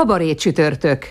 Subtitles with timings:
[0.00, 1.06] Kabaré csütörtök.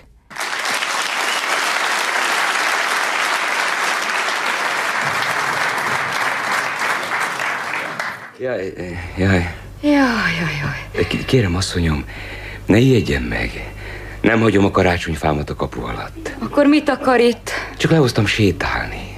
[8.40, 8.74] Jaj,
[9.18, 9.56] jaj.
[9.82, 9.94] Jaj,
[10.40, 10.56] jaj,
[10.94, 11.08] jaj.
[11.26, 12.06] Kérem, asszonyom,
[12.66, 13.74] ne ijedjen meg.
[14.22, 16.32] Nem hagyom a karácsonyfámat a kapu alatt.
[16.40, 17.52] Akkor mit akar itt?
[17.78, 19.16] Csak lehoztam sétálni.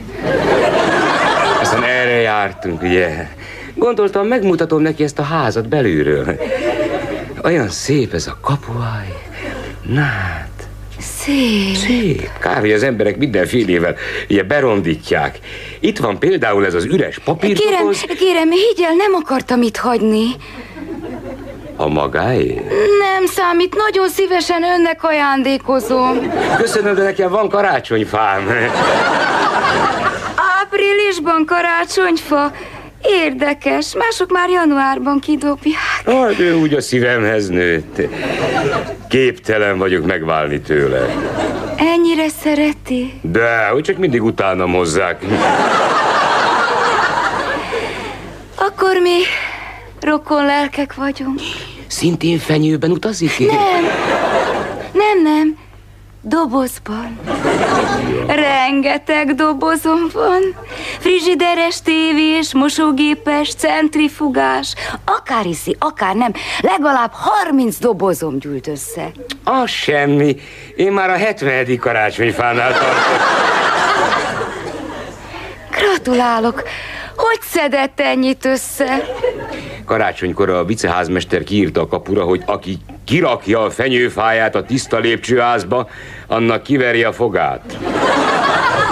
[1.62, 3.27] Aztán erre jártunk, ugye?
[3.76, 6.40] Gondoltam, megmutatom neki ezt a házat belülről.
[7.44, 9.30] Olyan szép ez a kapuaj.
[9.84, 10.49] Na hát,
[10.99, 11.76] Szép.
[11.76, 12.30] szép.
[12.40, 13.96] Kár, hogy az emberek mindenfélével
[14.29, 15.40] ugye berondítják.
[15.79, 18.01] Itt van például ez az üres Kérem, papírdoboz.
[18.01, 20.26] kérem, higgy el, nem akartam itt hagyni.
[21.76, 22.62] A magáé?
[22.99, 26.32] Nem számít, nagyon szívesen önnek ajándékozom.
[26.57, 28.49] Köszönöm, de nekem van karácsonyfám.
[30.62, 32.51] Áprilisban karácsonyfa.
[33.04, 36.02] Érdekes, mások már januárban kidobják.
[36.05, 38.02] Hát ő úgy a szívemhez nőtt.
[39.10, 41.05] Képtelen vagyok megválni tőle.
[41.77, 43.20] Ennyire szereti?
[43.22, 45.26] De, hogy csak mindig utánam hozzák.
[48.55, 49.18] Akkor mi
[50.02, 51.40] rokon lelkek vagyunk.
[51.88, 53.40] Szintén fenyőben utazik?
[53.40, 53.84] Nem,
[54.94, 55.57] nem, nem.
[56.24, 57.20] Dobozban.
[58.27, 60.41] Rengeteg dobozom van.
[61.00, 64.74] Frizsideres, tévés, mosógépes, centrifugás.
[65.06, 66.31] Akár iszi, akár nem.
[66.62, 69.12] Legalább 30 dobozom gyűlt össze.
[69.44, 70.36] Az semmi.
[70.75, 71.78] Én már a 70.
[71.78, 73.19] karácsonyfánál tartok.
[75.72, 76.63] Gratulálok.
[77.16, 79.03] Hogy szedett ennyit össze?
[79.85, 82.78] Karácsonykor a viceházmester kiírta a kapura, hogy aki
[83.11, 85.89] kirakja a fenyőfáját a tiszta lépcsőházba,
[86.27, 87.77] annak kiveri a fogát.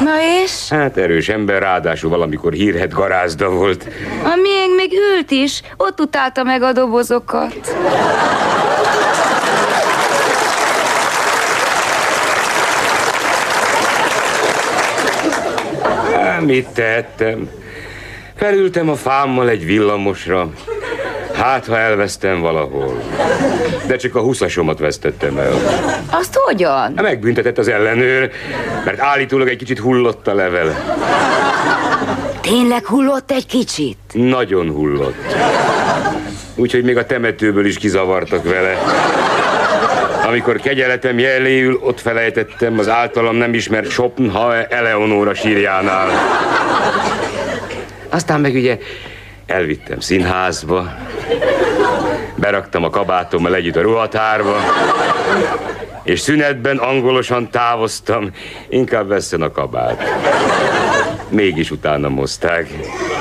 [0.03, 0.12] Na
[0.44, 0.69] és?
[0.69, 3.88] Hát erős ember, ráadásul valamikor hírhet garázda volt.
[4.24, 7.75] A miénk még ült is, ott utálta meg a dobozokat.
[16.40, 17.50] Mit tettem?
[18.35, 20.50] Felültem a fámmal egy villamosra.
[21.40, 23.02] Hát, ha elvesztem valahol.
[23.88, 25.54] De csak a huszasomat vesztettem el.
[26.12, 26.94] Azt hogyan?
[26.96, 28.32] Hát Megbüntetett az ellenőr,
[28.86, 30.98] mert állítólag egy kicsit hullott a level.
[32.42, 33.98] Tényleg hullott egy kicsit?
[34.14, 35.36] Nagyon hullott.
[36.56, 38.78] Úgyhogy még a temetőből is kizavartak vele.
[40.28, 46.10] Amikor kegyeletem jeléül, ott felejtettem az általam nem ismert Schopenhauer Eleonora sírjánál.
[48.10, 48.78] Aztán meg ugye
[49.46, 50.94] elvittem színházba,
[52.40, 54.56] beraktam a kabátommal együtt a ruhatárba,
[56.04, 58.32] és szünetben angolosan távoztam,
[58.70, 60.04] inkább vesszen a kabát.
[61.30, 62.70] Mégis utána hozták.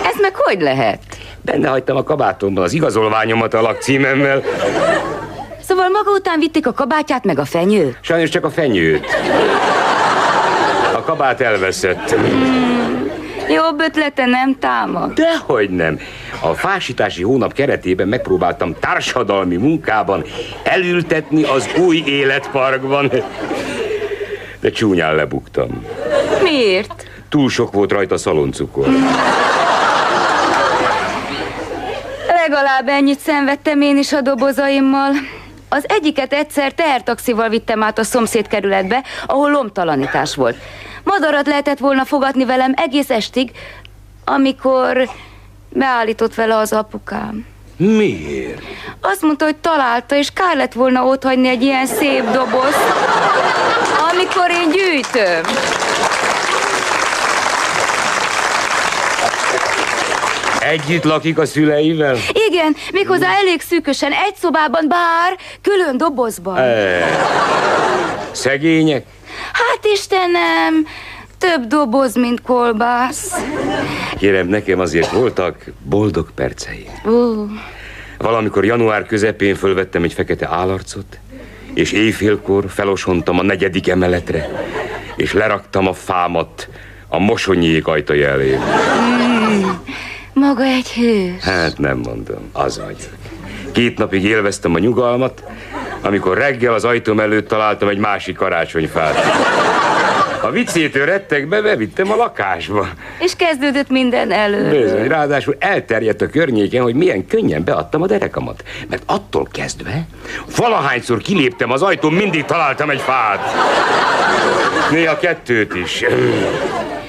[0.05, 1.01] Ez meg hogy lehet?
[1.43, 4.43] Benne hagytam a kabátomban az igazolványomat a lakcímemmel,
[5.69, 7.99] Szóval maga után vitték a kabátját meg a fenyőt?
[8.01, 9.07] sajnos csak a fenyőt.
[10.95, 12.15] A kabát elveszett.
[13.49, 15.13] Jobb ötlete nem támad.
[15.13, 15.99] Dehogy nem.
[16.41, 20.25] A fásítási hónap keretében megpróbáltam társadalmi munkában
[20.63, 23.11] elültetni az új életparkban.
[24.61, 25.85] De csúnyán lebuktam.
[26.43, 27.07] Miért?
[27.29, 28.87] Túl sok volt rajta szaloncukor.
[32.27, 35.11] Legalább ennyit szenvedtem én is a dobozaimmal.
[35.69, 40.57] Az egyiket egyszer tehertaxival vittem át a szomszéd kerületbe, ahol lomtalanítás volt.
[41.03, 43.51] Madarat lehetett volna fogadni velem egész estig,
[44.25, 45.09] amikor
[45.69, 47.47] beállított vele az apukám.
[47.77, 48.63] Miért?
[49.01, 52.75] Azt mondta, hogy találta, és kár lett volna otthagyni egy ilyen szép doboz,
[54.13, 55.43] amikor én gyűjtöm.
[60.69, 62.17] Együtt lakik a szüleivel?
[62.51, 66.57] Igen, méghozzá elég szűkösen, egy szobában, bár külön dobozban.
[66.57, 67.05] E,
[68.31, 69.07] szegények?
[69.53, 70.87] Hát Istenem,
[71.39, 73.35] több doboz, mint kolbász.
[74.19, 77.01] Kérem, nekem azért voltak boldog perceim.
[77.05, 77.47] Ú,
[78.19, 81.19] Valamikor január közepén fölvettem egy fekete állarcot,
[81.75, 84.49] és éjfélkor felosontam a negyedik emeletre,
[85.17, 86.69] és leraktam a fámat
[87.09, 88.59] a mosonyék ajtaja elé.
[90.39, 91.43] Maga egy hős.
[91.43, 93.17] Hát nem mondom, az vagyok.
[93.73, 95.43] Két napig élveztem a nyugalmat,
[96.01, 99.17] amikor reggel az ajtóm előtt találtam egy másik karácsonyfát.
[100.43, 102.89] A viccétől rettegbe bevittem a lakásba.
[103.19, 104.81] És kezdődött minden elő.
[104.81, 108.63] Bizony, ráadásul elterjedt a környéken, hogy milyen könnyen beadtam a derekamat.
[108.89, 110.07] Mert attól kezdve,
[110.57, 113.55] valahányszor kiléptem az ajtón, mindig találtam egy fát.
[114.91, 116.05] Néha kettőt is.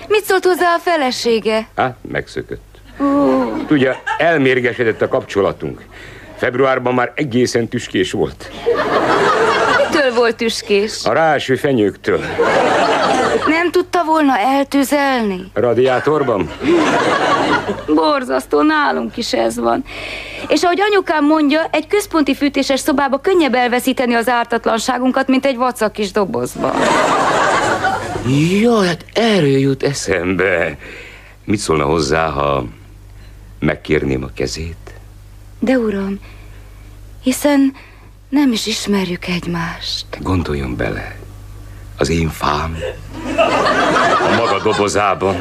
[0.08, 1.68] Mit szólt hozzá a felesége?
[1.76, 2.69] Hát, megszökött.
[3.68, 5.82] Tudja, elmérgesedett a kapcsolatunk.
[6.36, 8.52] Februárban már egészen tüskés volt.
[9.78, 11.06] Mitől volt tüskés?
[11.06, 12.20] A ráső fenyőktől.
[13.48, 15.52] Nem tudta volna eltüzelni?
[15.54, 16.52] Radiátorban?
[17.88, 19.84] Borzasztó, nálunk is ez van.
[20.48, 25.92] És ahogy anyukám mondja, egy központi fűtéses szobába könnyebb elveszíteni az ártatlanságunkat, mint egy vacak
[25.92, 26.74] kis dobozba.
[28.62, 30.78] Jaj, hát erről jut eszembe.
[31.46, 32.64] Mit szólna hozzá, ha
[33.60, 34.94] megkérném a kezét?
[35.60, 36.20] De uram,
[37.24, 37.76] hiszen
[38.30, 40.06] nem is ismerjük egymást.
[40.20, 41.16] Gondoljon bele,
[41.98, 42.78] az én fám
[44.30, 45.36] a maga dobozában.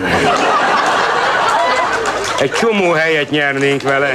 [2.40, 4.14] Egy csomó helyet nyernénk vele.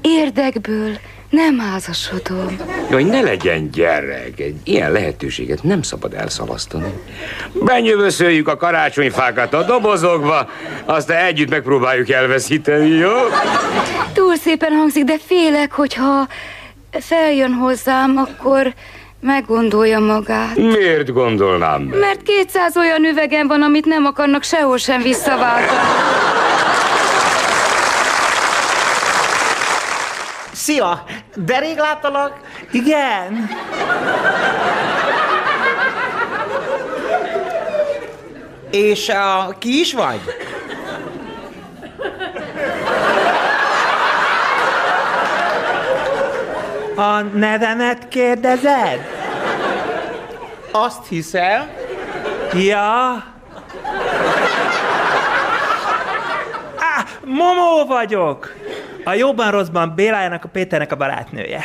[0.00, 0.98] Érdekből
[1.30, 2.56] nem házasodom.
[2.90, 6.92] Jaj, ne legyen gyerek, egy ilyen lehetőséget nem szabad elszalasztani.
[7.52, 10.50] Benyövöszöljük a karácsonyfákat a dobozokba,
[10.84, 13.12] aztán együtt megpróbáljuk elveszíteni, jó?
[14.12, 16.28] Túl szépen hangzik, de félek, hogyha
[16.90, 18.74] feljön hozzám, akkor
[19.20, 20.56] meggondolja magát.
[20.56, 21.98] Miért gondolnám meg?
[21.98, 25.78] Mert 200 olyan üvegem van, amit nem akarnak sehol sem visszaváltani.
[30.66, 31.04] Szia!
[31.34, 32.40] De rég láttalak?
[32.70, 33.48] Igen.
[38.70, 40.20] És uh, ki is vagy?
[46.96, 49.06] A nevemet kérdezed?
[50.70, 51.70] Azt hiszem.
[52.54, 53.24] Ja.
[56.76, 58.54] Á, Momó vagyok.
[59.08, 61.64] A jóban rosszban Bélájának a Péternek a barátnője.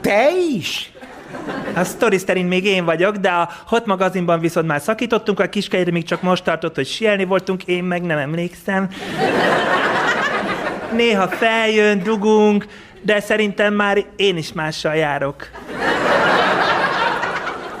[0.00, 0.92] Te is?
[1.74, 5.90] A sztori szerint még én vagyok, de a Hot magazinban viszont már szakítottunk, a kiskegyre
[5.90, 8.88] még csak most tartott, hogy sielni voltunk, én meg nem emlékszem.
[10.92, 12.66] Néha feljön, dugunk,
[13.02, 15.50] de szerintem már én is mással járok.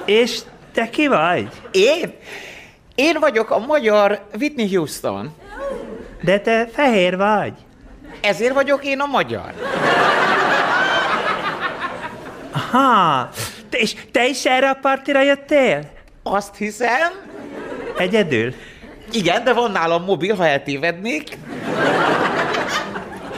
[0.04, 0.38] És
[0.72, 1.48] te ki vagy?
[1.70, 2.12] Én?
[2.94, 5.34] Én vagyok a magyar Whitney Houston.
[6.22, 7.52] De te fehér vagy.
[8.26, 9.52] Ezért vagyok én a magyar.
[12.70, 13.28] Ha,
[13.68, 15.90] te, és te is erre a partira jöttél?
[16.22, 17.12] Azt hiszem.
[17.96, 18.54] Egyedül?
[19.12, 21.38] Igen, de van nálam mobil, ha eltévednék.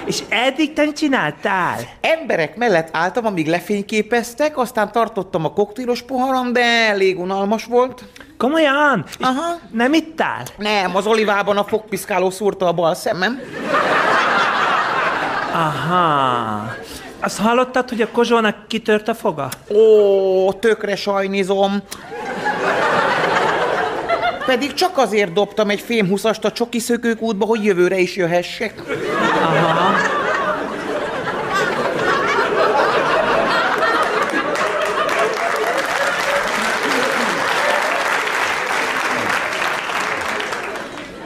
[0.05, 1.76] És eddig te csináltál?
[2.00, 8.05] Emberek mellett álltam, amíg lefényképeztek, aztán tartottam a koktélos poharam, de elég unalmas volt.
[8.37, 9.05] Komolyan?
[9.08, 9.58] És Aha.
[9.70, 10.43] Nem ittál?
[10.56, 13.40] Nem, az olivában a fogpiszkáló szúrta a bal szemem.
[15.53, 16.75] Aha.
[17.21, 19.49] Azt hallottad, hogy a Kozsónak kitört a foga?
[19.71, 21.83] Ó, tökre sajnizom.
[24.47, 26.81] Pedig csak azért dobtam egy fémhuszast a csoki
[27.19, 28.83] útba, hogy jövőre is jöhessek.
[29.43, 29.97] Aha.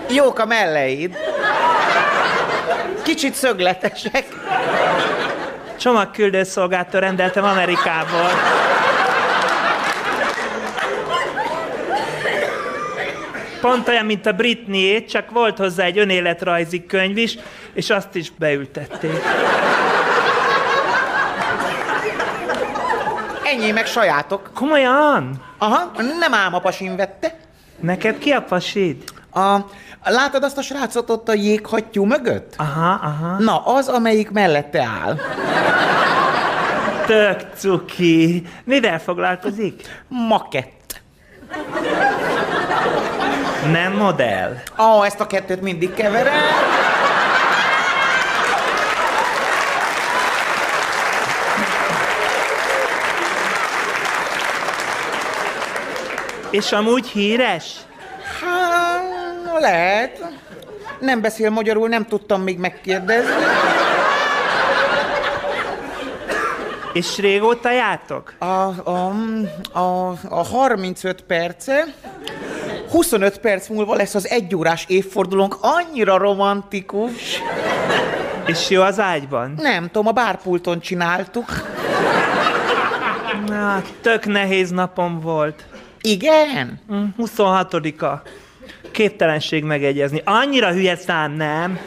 [0.09, 1.32] Jók a melleid.
[3.02, 4.25] Kicsit szögletesek.
[5.78, 8.30] Csomagküldőszolgáltól rendeltem Amerikából.
[13.61, 17.38] Pont olyan, mint a Britney, csak volt hozzá egy önéletrajzi könyv is,
[17.75, 19.12] és azt is beültették.
[23.44, 24.50] Ennyi meg sajátok.
[24.54, 25.42] Komolyan?
[25.59, 27.37] Aha, nem ám a pasim vette.
[27.80, 29.04] Neked ki a pasid?
[29.35, 29.56] A,
[30.11, 32.54] látod azt a srácot ott a jéghattyú mögött?
[32.56, 33.37] Aha, aha.
[33.38, 35.18] Na, az, amelyik mellette áll.
[37.06, 38.47] Tök cuki.
[38.64, 40.02] Mivel foglalkozik?
[40.09, 41.00] Makett.
[43.73, 44.56] Nem modell.
[44.78, 46.40] Ó, ezt a kettőt mindig keverem.
[56.50, 57.76] És amúgy híres?
[59.62, 60.25] Lehet.
[61.00, 63.45] Nem beszél magyarul, nem tudtam még megkérdezni.
[66.92, 68.35] És régóta jártok?
[68.38, 69.12] A, a,
[69.73, 71.85] a, a 35 perce,
[72.90, 77.40] 25 perc múlva lesz az egyórás évfordulónk, annyira romantikus.
[78.47, 79.54] És jó az ágyban?
[79.57, 81.47] Nem tudom, a bárpulton csináltuk.
[83.47, 85.64] Na, tök nehéz napom volt.
[86.00, 86.81] Igen?
[87.19, 88.23] 26-a.
[88.93, 90.23] Képtelenség megegyezni.
[90.25, 91.79] Annyira hülye szám, nem?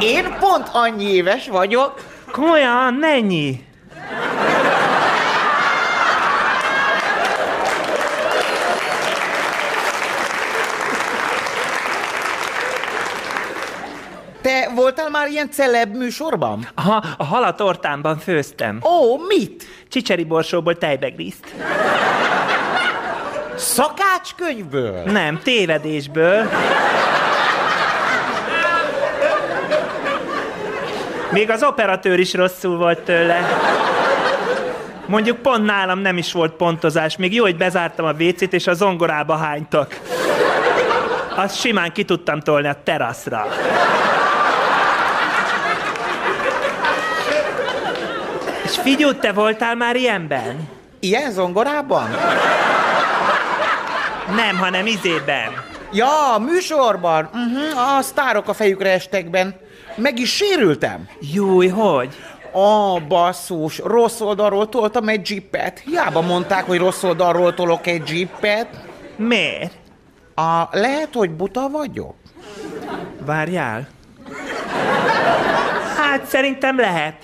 [0.00, 2.04] Én pont annyi éves vagyok.
[2.32, 3.64] Komolyan, mennyi?
[14.42, 16.68] Te voltál már ilyen celeb műsorban?
[16.74, 18.80] Aha, a halatortámban főztem.
[18.82, 19.64] Ó, mit?
[19.88, 21.54] Csicseri borsóból tejbegrízt.
[23.56, 25.02] Szakácskönyvből?
[25.04, 26.48] Nem, tévedésből.
[31.30, 33.40] Még az operatőr is rosszul volt tőle.
[35.06, 37.16] Mondjuk pont nálam nem is volt pontozás.
[37.16, 40.00] Még jó, hogy bezártam a vécét, és a zongorába hánytak.
[41.36, 43.46] Azt simán ki tudtam tolni a teraszra.
[48.64, 50.68] És figyú, te voltál már ilyenben?
[51.00, 52.16] Ilyen zongorában?
[54.28, 55.52] Nem, hanem izében.
[55.92, 57.24] Ja, műsorban.
[57.24, 59.54] Uh-huh, a sztárok a fejükre estekben.
[59.96, 61.08] Meg is sérültem.
[61.20, 62.14] Júj, hogy?
[62.54, 65.78] Ó, basszus, rossz oldalról toltam egy jeepet.
[65.78, 68.68] Hiába mondták, hogy rossz oldalról tolok egy jeepet.
[69.16, 69.72] Miért?
[70.34, 72.14] A, lehet, hogy buta vagyok?
[73.26, 73.88] Várjál.
[75.96, 77.14] Hát szerintem lehet.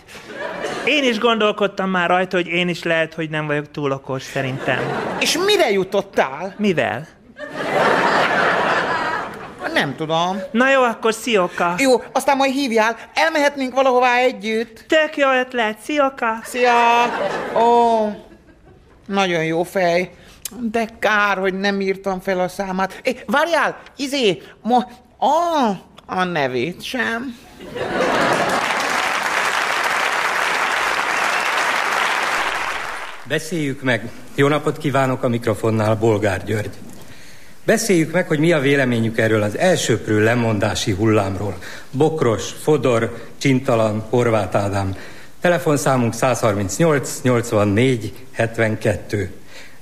[0.84, 4.78] Én is gondolkodtam már rajta, hogy én is lehet, hogy nem vagyok túl okos, szerintem.
[5.20, 6.54] És mire jutottál?
[6.58, 7.06] Mivel?
[9.72, 10.38] Nem tudom.
[10.50, 11.74] Na jó, akkor szioka.
[11.78, 12.96] Jó, aztán majd hívjál.
[13.14, 14.84] Elmehetnénk valahová együtt.
[14.88, 16.38] Tök jó ötlet, szioka.
[16.42, 16.72] Szia!
[17.56, 18.08] Ó,
[19.06, 20.10] nagyon jó fej.
[20.60, 23.00] De kár, hogy nem írtam fel a számát.
[23.02, 24.78] É, várjál, izé, mo...
[25.18, 25.70] A,
[26.06, 27.36] a nevét sem.
[33.30, 34.10] Beszéljük meg.
[34.34, 36.70] Jó napot kívánok a mikrofonnál, Bolgár György.
[37.64, 41.56] Beszéljük meg, hogy mi a véleményük erről az elsőprő lemondási hullámról.
[41.90, 44.96] Bokros, Fodor, Csintalan, Horváth Ádám.
[45.40, 49.30] Telefonszámunk 138 84 72.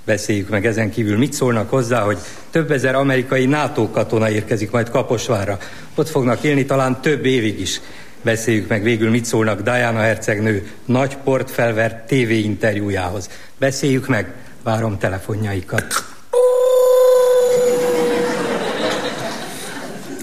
[0.05, 2.19] Beszéljük meg ezen kívül, mit szólnak hozzá, hogy
[2.51, 5.59] több ezer amerikai NATO katona érkezik majd Kaposvára.
[5.95, 7.81] Ott fognak élni talán több évig is.
[8.23, 13.29] Beszéljük meg végül, mit szólnak Diana hercegnő nagy port felvert TV interjújához.
[13.59, 16.05] Beszéljük meg, várom telefonjaikat.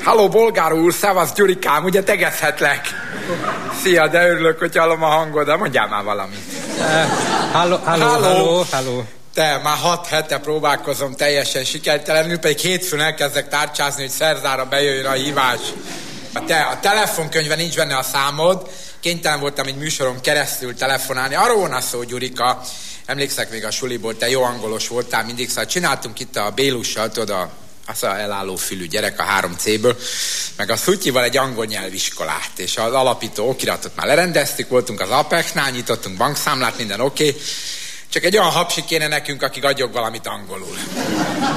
[0.03, 2.81] Halló, bolgár úr, szevasz Gyurikám, ugye tegezhetlek?
[3.83, 6.39] Szia, de örülök, hogy hallom a hangod, de mondjál már valamit.
[7.51, 9.03] Halló, halló, halló, halló.
[9.33, 15.11] Te, már hat hete próbálkozom teljesen sikertelenül, pedig hétfőn elkezdek tárcsázni, hogy szerzára bejöjjön a
[15.11, 15.59] hívás.
[16.35, 21.35] A, te, a telefonkönyve nincs benne a számod, kénytelen voltam egy műsoron keresztül telefonálni.
[21.35, 22.61] Arról van a szó, Gyurika,
[23.05, 27.29] emlékszek még a suliból, te jó angolos voltál mindig, szóval csináltunk itt a Bélussal, tudod,
[27.29, 27.49] a
[27.87, 29.95] az a elálló fülű gyerek a 3C-ből,
[30.57, 35.71] meg a Szutyival egy angol nyelviskolát, és az alapító okiratot már lerendeztük, voltunk az Apex-nál,
[35.71, 37.41] nyitottunk bankszámlát, minden oké, okay.
[38.15, 40.77] Csak egy olyan hapsi kéne nekünk, aki adjog valamit angolul.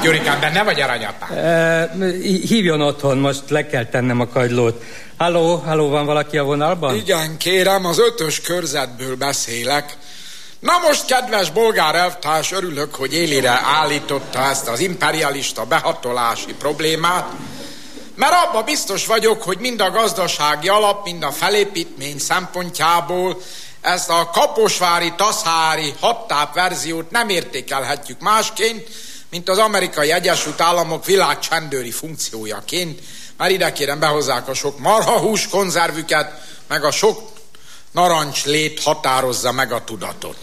[0.01, 1.37] Gyurikám, benne vagy aranyapám?
[1.37, 4.83] E, hívjon otthon, most le kell tennem a kagylót.
[5.17, 6.95] Halló, halló, van valaki a vonalban?
[6.95, 9.97] Igen, kérem, az ötös körzetből beszélek.
[10.59, 17.27] Na most, kedves bolgár elvtárs, örülök, hogy élére állította ezt az imperialista behatolási problémát,
[18.15, 23.41] mert abba biztos vagyok, hogy mind a gazdasági alap, mind a felépítmény szempontjából
[23.81, 28.87] ezt a kaposvári, taszhári, hattáp verziót nem értékelhetjük másként,
[29.29, 32.99] mint az amerikai Egyesült Államok világcsendőri funkciójaként,
[33.37, 37.37] mert ide kérem behozzák a sok marhahús konzervüket, meg a sok
[37.91, 40.37] Narancslét határozza meg a tudatot.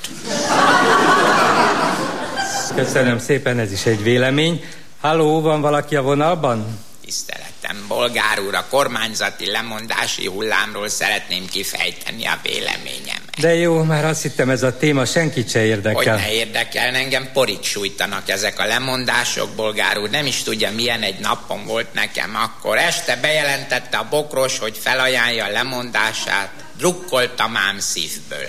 [2.74, 4.64] Köszönöm szépen, ez is egy vélemény.
[5.00, 6.84] Halló, van valaki a vonalban?
[7.04, 13.25] Tiszteletem, bolgár úr, a kormányzati lemondási hullámról szeretném kifejteni a véleményemet.
[13.40, 16.14] De jó, már azt hittem ez a téma senkit se érdekel.
[16.14, 20.10] Hogy ne érdekel, engem porit sújtanak ezek a lemondások, bolgár úr.
[20.10, 22.76] Nem is tudja, milyen egy napom volt nekem akkor.
[22.76, 28.48] Este bejelentette a bokros, hogy felajánlja a lemondását drukkoltam ám szívből.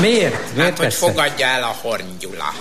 [0.00, 0.54] Miért?
[0.54, 0.98] Miért Hát, hogy persze?
[0.98, 2.54] fogadja el a Horn Gyula.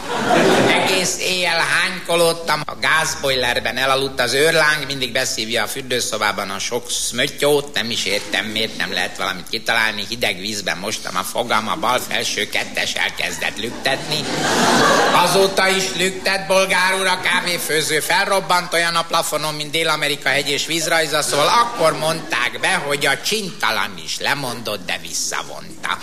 [0.83, 7.73] Egész éjjel hánykolódtam, a gázbojlerben elaludt az őrláng, mindig beszívja a fürdőszobában a sok szmötyót,
[7.73, 11.99] nem is értem, miért nem lehet valamit kitalálni, hideg vízben mostam a fogam, a bal
[12.09, 14.19] felső kettes elkezdett lüktetni.
[15.23, 20.65] Azóta is lüktet, bolgár úr, a kávéfőző felrobbant olyan a plafonon, mint Dél-Amerika hegy és
[20.65, 25.97] vízrajza, szóval akkor mondták be, hogy a csintalan is lemondott, de visszavonta.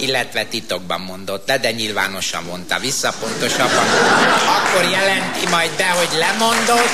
[0.00, 3.86] Illetve titokban mondott le, de nyilvánosan mondta vissza, pontosabban.
[4.46, 6.90] Akkor jelenti majd be, hogy lemondott,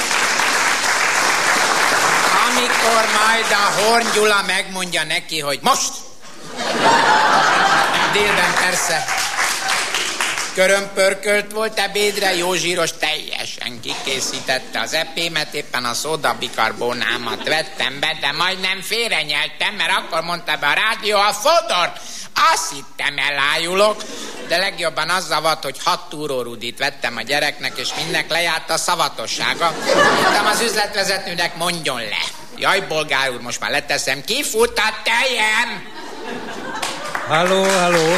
[2.50, 5.92] amikor majd a Horn Gyula megmondja neki, hogy most!
[8.12, 9.04] Délben persze
[10.54, 18.32] körömpörkölt volt ebédre, jó zsíros teljesen kikészítette az epémet, éppen a szódabikarbónámat vettem be, de
[18.32, 22.00] majdnem félrenyeltem, mert akkor mondta be a rádió a fodort.
[22.52, 24.02] Azt hittem elájulok,
[24.48, 29.74] de legjobban az zavart, hogy hat túrórudit vettem a gyereknek, és mindnek lejárt a szavatossága.
[30.22, 32.24] Mondtam az üzletvezetőnek, mondjon le.
[32.56, 35.94] Jaj, bolgár úr, most már leteszem, kifut a tejem!
[37.28, 38.16] Halló, halló.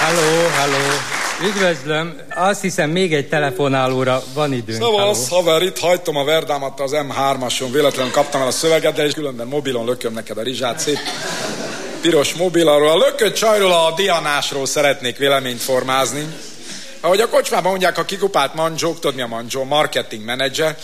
[0.00, 1.13] Halló, halló.
[1.42, 2.20] Üdvözlöm.
[2.34, 4.82] Azt hiszem, még egy telefonálóra van időnk.
[4.82, 9.12] Szavasz, haver, itt hagytam a verdámat az M3-ason, véletlenül kaptam el a szöveget, de és
[9.12, 10.98] különben mobilon lököm neked a rizsát, szép
[12.00, 12.90] piros mobil arról.
[12.90, 16.26] A lökött csajról, a dianásról szeretnék véleményt formázni.
[17.04, 19.64] Ahogy a kocsmában mondják, a kikupált manzsók, tudod mi a manzsó?
[19.64, 20.76] Marketing menedzser.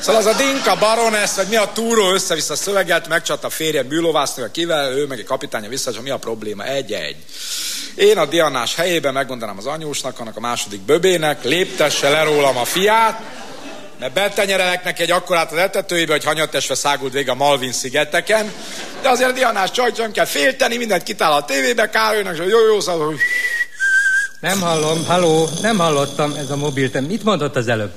[0.00, 4.50] Szóval az a Dinka Baroness, vagy mi a túró össze-vissza szövegelt, megcsat a férje bűlóvásznő,
[4.50, 6.64] kivel, ő meg egy kapitánya vissza, mi a probléma?
[6.64, 7.16] Egy-egy.
[7.94, 12.64] Én a Dianás helyében megmondanám az anyósnak, annak a második böbének, léptesse le rólam a
[12.64, 13.20] fiát,
[14.00, 18.52] mert betenyerelek neki egy akkorát az etetőjébe, hogy hanyatesve szágult vége a Malvin szigeteken.
[19.02, 22.66] De azért a Dianás csajt sem kell félteni, mindent kitál a tévébe, Károlynak, és jó,
[22.66, 23.18] jó, szóval, hogy
[24.46, 26.90] Nem hallom, halló, nem hallottam ez a mobil.
[26.90, 27.92] Te mit mondott az előbb?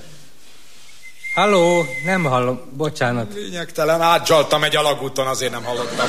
[1.36, 3.34] Halló, nem hallom, bocsánat.
[3.34, 6.08] lényegtelen, átdzsaltam egy alagúton, azért nem hallottam.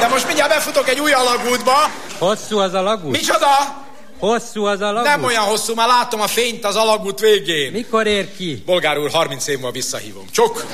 [0.00, 1.72] De most mindjárt befutok egy új alagútba.
[2.18, 3.10] Hosszú az a lagút?
[3.10, 3.84] Micsoda?
[4.18, 5.08] Hosszú az a lagút?
[5.08, 7.72] Nem olyan hosszú, már látom a fényt az alagút végén.
[7.72, 8.62] Mikor ér ki?
[8.66, 10.24] Bolgár úr, 30 év múlva visszahívom.
[10.30, 10.64] Csok!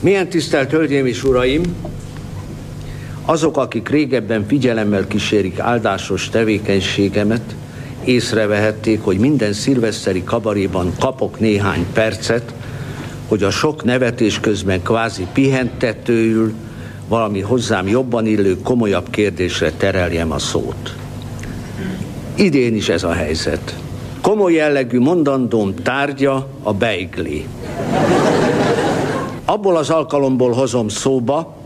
[0.00, 1.92] Milyen tisztelt Hölgyeim és Uraim!
[3.26, 7.54] Azok, akik régebben figyelemmel kísérik áldásos tevékenységemet,
[8.04, 12.52] észrevehették, hogy minden szilveszteri kabaréban kapok néhány percet,
[13.28, 16.52] hogy a sok nevetés közben kvázi pihentetőül
[17.08, 20.94] valami hozzám jobban illő, komolyabb kérdésre tereljem a szót.
[22.34, 23.74] Idén is ez a helyzet.
[24.20, 27.46] Komoly jellegű mondandóm tárgya a beigli.
[29.44, 31.56] Abból az alkalomból hozom szóba,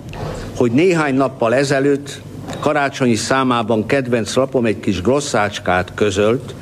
[0.59, 2.21] hogy néhány nappal ezelőtt
[2.61, 6.55] karácsonyi számában kedvenc lapom egy kis grosszácskát közölt,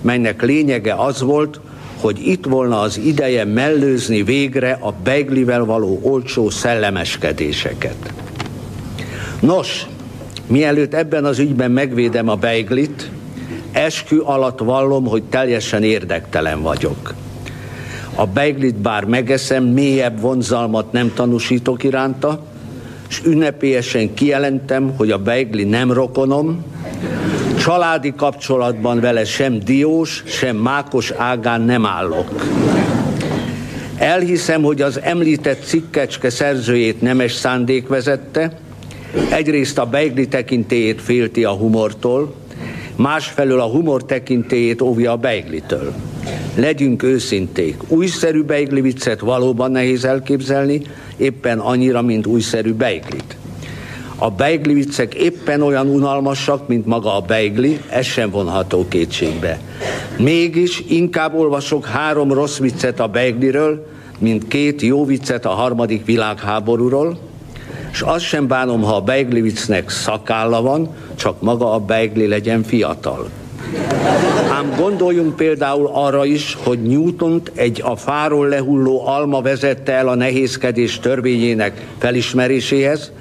[0.00, 1.60] melynek lényege az volt,
[2.00, 8.12] hogy itt volna az ideje mellőzni végre a beiglivel való olcsó szellemeskedéseket.
[9.40, 9.86] Nos,
[10.46, 13.10] mielőtt ebben az ügyben megvédem a beiglit,
[13.72, 17.14] eskü alatt vallom, hogy teljesen érdektelen vagyok.
[18.14, 22.48] A beiglit bár megeszem, mélyebb vonzalmat nem tanúsítok iránta,
[23.10, 26.64] és ünnepélyesen kijelentem, hogy a beigli nem rokonom,
[27.58, 32.46] családi kapcsolatban vele sem diós, sem mákos ágán nem állok.
[33.96, 38.52] Elhiszem, hogy az említett cikkecske szerzőjét nemes szándék vezette,
[39.30, 42.34] egyrészt a beigli tekintélyét félti a humortól,
[42.96, 45.92] másfelől a humor tekintélyét óvja a beiglitől.
[46.54, 50.82] Legyünk őszinték, újszerű beigli viccet valóban nehéz elképzelni,
[51.20, 53.36] éppen annyira, mint újszerű beiglit.
[54.16, 59.60] A beigli viccek éppen olyan unalmasak, mint maga a beigli, ez sem vonható kétségbe.
[60.18, 63.86] Mégis inkább olvasok három rossz viccet a beigliről,
[64.18, 67.18] mint két jó viccet a harmadik világháborúról,
[67.92, 72.62] és azt sem bánom, ha a beigli viccnek szakálla van, csak maga a beigli legyen
[72.62, 73.28] fiatal.
[74.52, 80.14] Ám gondoljunk például arra is, hogy Newtont egy a fáról lehulló alma vezette el a
[80.14, 83.12] nehézkedés törvényének felismeréséhez,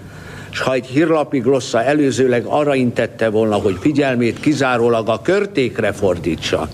[0.52, 6.70] és ha egy hírlapi glossza előzőleg arra intette volna, hogy figyelmét kizárólag a körtékre fordítsa,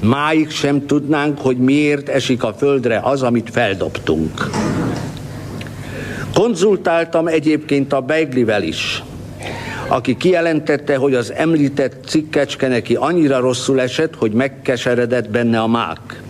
[0.00, 4.50] máig sem tudnánk, hogy miért esik a földre az, amit feldobtunk.
[6.34, 9.02] Konzultáltam egyébként a Beiglivel is,
[9.88, 16.22] aki kijelentette, hogy az említett cikkecske neki annyira rosszul esett, hogy megkeseredett benne a mák.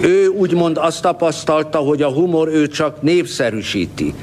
[0.00, 4.14] Ő úgymond azt tapasztalta, hogy a humor ő csak népszerűsíti,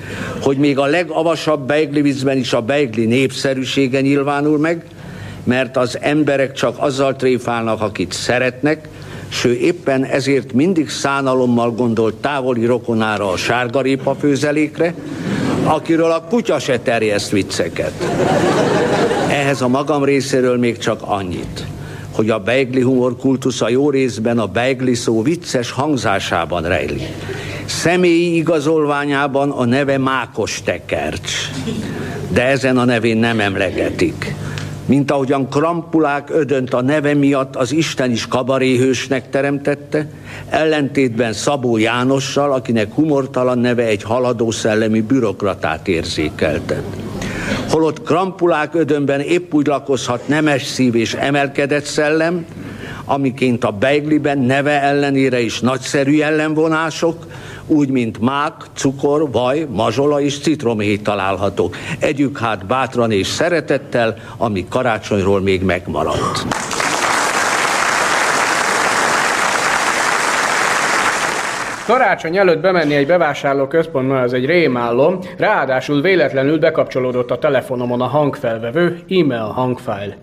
[0.42, 4.86] hogy még a legavasabb beiglivizben is a beigli népszerűsége nyilvánul meg,
[5.44, 8.88] mert az emberek csak azzal tréfálnak, akit szeretnek,
[9.30, 14.94] s éppen ezért mindig szánalommal gondolt távoli rokonára a sárgarépa főzelékre,
[15.64, 17.94] akiről a kutya se terjeszt vicceket.
[19.30, 21.66] Ehhez a magam részéről még csak annyit,
[22.12, 27.08] hogy a beigli humor kultusza jó részben a beigli szó vicces hangzásában rejlik.
[27.66, 31.32] Személyi igazolványában a neve Mákos Tekercs,
[32.28, 34.36] de ezen a nevén nem emlegetik
[34.86, 40.08] mint ahogyan Krampulák ödönt a neve miatt az Isten is kabaréhősnek teremtette,
[40.50, 46.84] ellentétben Szabó Jánossal, akinek humortalan neve egy haladó szellemi bürokratát érzékeltet.
[47.70, 52.46] Holott Krampulák ödönben épp úgy lakozhat nemes szív és emelkedett szellem,
[53.06, 57.26] amiként a Beigliben neve ellenére is nagyszerű ellenvonások,
[57.72, 61.72] úgy, mint mák, cukor, vaj, mazsola és citromhéj található.
[62.00, 66.46] Együk hát bátran és szeretettel, ami karácsonyról még megmaradt.
[71.86, 78.08] Karácsony előtt bemenni egy bevásárló központba, ez egy rémállom, ráadásul véletlenül bekapcsolódott a telefonomon a
[78.08, 80.16] hangfelvevő, e-mail hangfájl.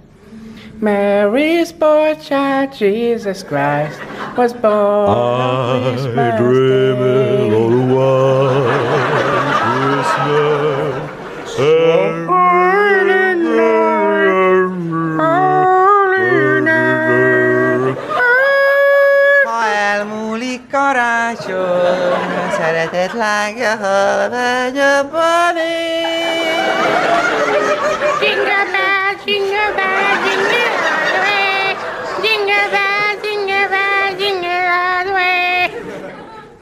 [0.81, 3.99] Mary's boy child, Jesus Christ,
[4.37, 5.09] was born.
[5.09, 8.99] I dream it all the while.
[10.15, 11.57] Christmas.
[11.57, 12.19] So
[20.71, 26.29] karácsony, szeretett lángja halványabban ég.
[28.19, 28.68] Finger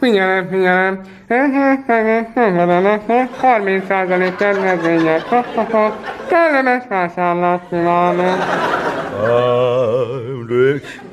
[0.06, 1.00] Figyelem, figyelem.
[3.42, 5.22] 30% kedvezmények.
[6.28, 8.38] Kellemes vásárlást kívánok.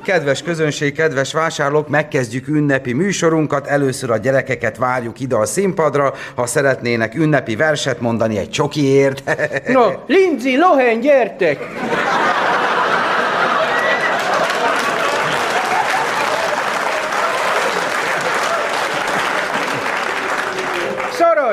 [0.04, 3.66] Kedves közönség, kedves vásárlók, megkezdjük ünnepi műsorunkat.
[3.66, 9.22] Először a gyerekeket várjuk ide a színpadra, ha szeretnének ünnepi verset mondani egy csokiért.
[9.72, 11.58] No, Lindsay, Lohan, gyertek!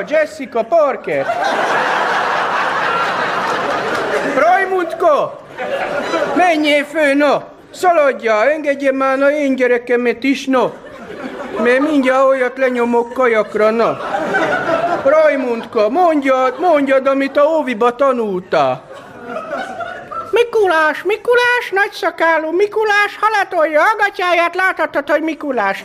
[0.02, 1.26] Sara, Jessica, Parker!
[4.36, 5.40] Rajmundka!
[6.34, 7.40] Menjél fő, no!
[7.70, 10.70] Szaladja, engedje már na én gyerekemet is, no!
[11.62, 13.98] Mert mindjárt olyat lenyomok kajakra, na!
[15.04, 18.82] Rajmundka, mondjad, mondjad, amit a óviba tanultál!
[20.30, 25.82] Mikulás, Mikulás, nagyszakálú Mikulás, halatolja a gatyáját, láthatod, hogy Mikulás!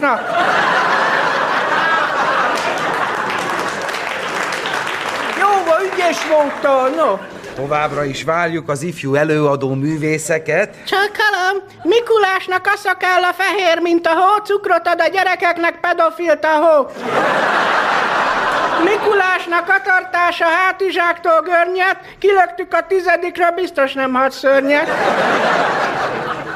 [6.07, 7.17] Ügyes voltál, no!
[7.55, 10.75] Továbbra is várjuk az ifjú előadó művészeket.
[10.85, 16.87] Csakalom, Mikulásnak a szakálla fehér, mint a hó, cukrot ad a gyerekeknek pedofilt a hó.
[18.83, 24.87] Mikulásnak a tartása hátizsáktól görnyet, kilöktük a tizedikre, biztos nem hat szörnyet.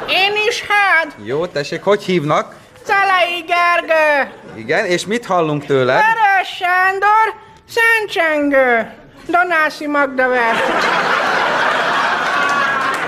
[0.10, 2.56] Én is hát, Jó, tessék, hogy hívnak?
[2.84, 5.94] Celei Gergő, Igen, és mit hallunk tőle?
[5.94, 7.34] Vörös Sándor,
[7.70, 9.01] Szentcsengő,
[9.32, 10.60] Donászi Magda vers.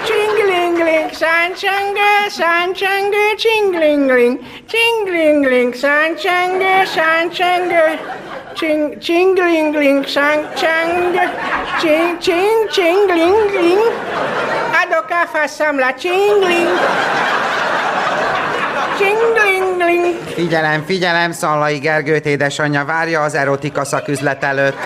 [0.08, 8.00] Csinglingling, száncsengő, száncsengő, csinglingling, csinglingling, száncsengő, száncsengő,
[8.56, 11.30] Csing, csinglingling, száncsengő,
[11.82, 13.82] csing, csing, csinglingling,
[14.84, 16.70] adok a faszamla, csingling,
[18.98, 20.18] csinglingling.
[20.34, 24.78] Figyelem, figyelem, Szallai Gergőt édesanyja várja az erotika szaküzlet előtt.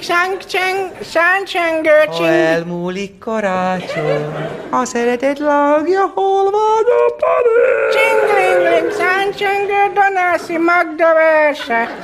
[0.00, 2.28] Csinglingling, száncseng, száncsengő, Ha csing...
[2.28, 4.24] elmúlik karácsony,
[4.70, 7.90] a szeretet lágja, hol vagy a panél?
[7.92, 11.96] Csinglingling, száncsengő, Donászi Magda verse.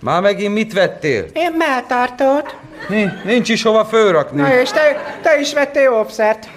[0.00, 1.24] Már megint mit vettél?
[1.32, 2.56] Én melltartót.
[2.88, 4.40] Nincs, nincs is hova fölrakni.
[4.40, 6.48] Na és te, te is vettél óvszert.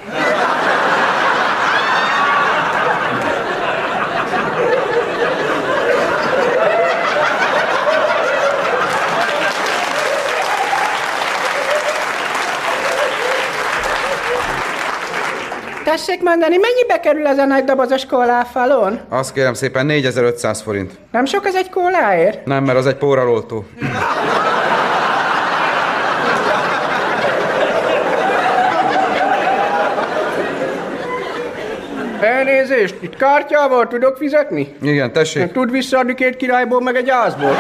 [15.98, 19.00] Tessék mondani, mennyibe kerül ez a nagy dobozos kóláfalon?
[19.10, 20.92] Azt kérem szépen 4500 forint.
[21.12, 22.46] Nem sok ez egy kóláért?
[22.46, 23.66] Nem, mert az egy póraloltó.
[32.22, 34.76] Elnézést, itt kártyával tudok fizetni?
[34.82, 35.52] Igen, tessék.
[35.52, 37.56] Tud visszaadni két királyból, meg egy ázból?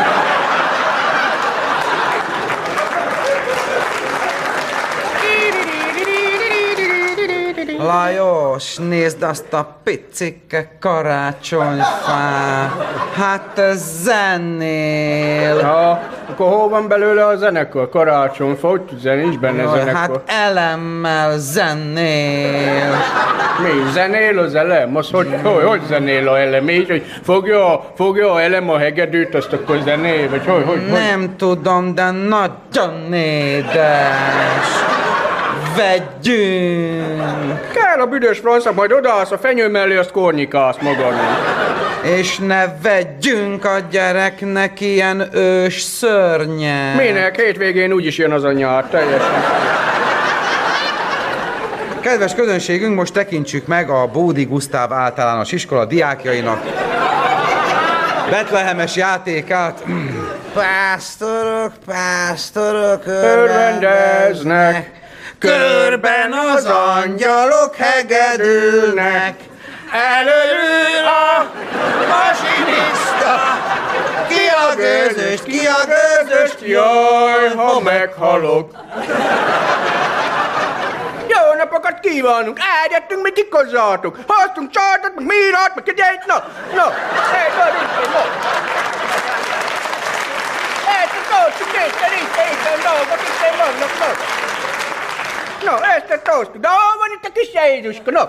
[8.58, 12.72] Lajos, nézd azt a picike karácsonyfát.
[13.16, 15.58] Hát ez zenél.
[15.60, 17.90] Ja, akkor hol van belőle a zenekar?
[17.90, 20.00] Karácsonyfa, hogy nincs benne Jaj, zenekar.
[20.00, 22.96] hát elemmel zenél.
[23.62, 24.96] Mi, zenél az elem?
[24.96, 26.70] Az hogy, hogy, hogy zenél a elem?
[26.70, 30.30] Így, hogy fogja, fogja a elem a hegedűt, azt akkor zenél?
[30.30, 30.92] Vagy hogy, hogy, hogy?
[30.92, 34.97] Nem tudom, de nagyon édes.
[35.78, 37.72] Vegyünk!
[37.72, 41.66] Kell a büdös francia, majd odaállsz a fenyő mellé, azt kornyikálsz magadnak.
[42.04, 46.96] És ne vegyünk a gyereknek ilyen ős szörnyet.
[46.98, 47.42] Minek?
[47.42, 49.44] Hétvégén úgyis jön az a nyár, teljesen.
[52.00, 56.64] Kedves közönségünk, most tekintsük meg a Bódi Gusztáv általános iskola diákjainak
[58.30, 59.84] Betlehemes játékát.
[60.54, 64.92] Pásztorok, pásztorok Örvendeznek,
[65.40, 69.36] körben az angyalok hegedülnek.
[69.92, 71.52] Előül a
[72.08, 73.58] masinista,
[74.28, 78.72] ki a gőzöst, ki a gőzöst, Jaj, ha meghalok.
[81.28, 82.60] Jó napokat kívánunk!
[82.84, 84.18] Eljöttünk, mi kikozzátok!
[84.28, 86.44] Hoztunk csartot, meg mírát, meg kegyeit, na!
[86.76, 86.94] Na!
[87.32, 88.24] Hely, na, itt, na!
[91.02, 94.38] Ezt a itt, itt, itt, itt, dolgok, itt vannak, na!
[95.68, 98.22] Na, ezt a tosztuk, de hol van itt a kis Jézuska, na?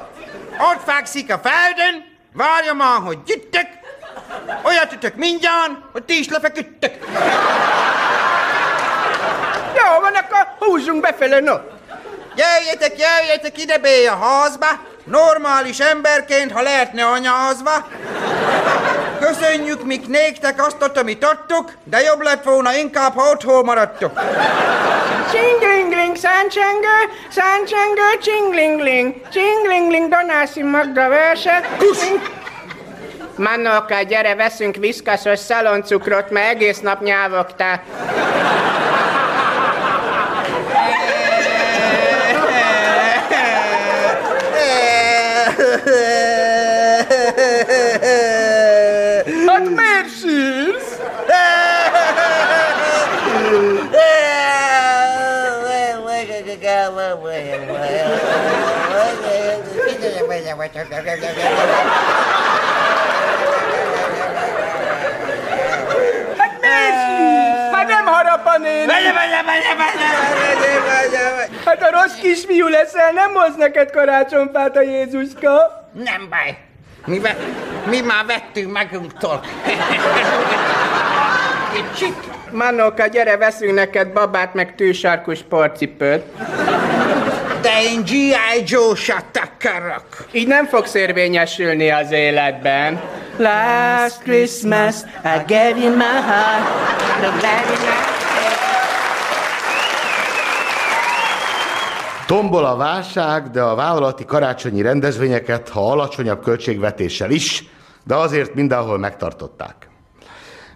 [0.59, 3.67] Ott fekszik a földön, várja már, hogy gyüttök,
[4.63, 6.95] olyat ütök mindjárt, hogy ti is lefeküdtök.
[9.75, 11.63] Jó van, akkor húzzunk befele, na!
[12.35, 14.67] Jöjjetek, jöjjetek ide be a házba,
[15.05, 17.89] normális emberként, ha lehetne anyaházba.
[19.21, 24.21] Köszönjük, mik néktek azt, amit adtuk, de jobb lett volna inkább, ha otthon maradtok.
[25.33, 25.68] Csinglingling,
[26.19, 31.69] száncsengő, száncsengő, csinglingling, csinglingling, Donászi Magda verse.
[33.37, 37.83] Mannoka, gyere, veszünk viszkaszos szaloncukrot, mert egész nap nyávogtál.
[49.47, 50.99] Hát miért sírsz?
[66.39, 67.75] Hát miért?
[67.75, 68.85] Hát nem harap a néni.
[71.65, 75.51] Hát a rossz kisfiú leszel, nem hoz neked karácsonyfát a Jézuska.
[76.05, 76.57] Nem baj.
[77.07, 77.37] Mi, ve-
[77.87, 79.41] mi már vettünk magunktól.
[81.75, 82.15] Kicsit.
[82.51, 86.25] Manóka, gyere, veszünk neked babát, meg tűsarkus porcipőt.
[87.63, 88.63] De én G.I.
[88.65, 90.07] Joe-sat akarok.
[90.33, 93.01] Így nem fogsz érvényesülni az életben.
[93.37, 94.95] Last Christmas,
[95.25, 96.89] I gave you my heart.
[102.27, 107.65] Tombol a válság, de a vállalati karácsonyi rendezvényeket, ha alacsonyabb költségvetéssel is,
[108.05, 109.89] de azért mindenhol megtartották.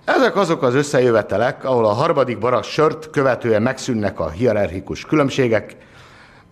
[0.05, 5.77] Ezek azok az összejövetelek, ahol a harmadik barak sört követően megszűnnek a hierarchikus különbségek,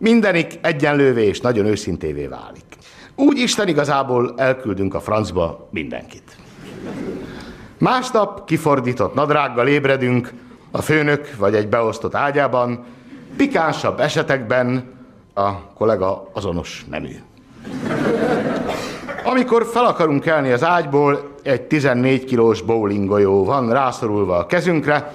[0.01, 2.65] mindenik egyenlővé és nagyon őszintévé válik.
[3.15, 6.37] Úgy Isten igazából elküldünk a francba mindenkit.
[7.79, 10.33] Másnap kifordított nadrággal ébredünk,
[10.71, 12.85] a főnök vagy egy beosztott ágyában,
[13.37, 14.93] pikánsabb esetekben
[15.35, 17.17] a kollega azonos nemű.
[19.25, 25.13] Amikor fel akarunk kelni az ágyból, egy 14 kilós bowlingolyó van rászorulva a kezünkre.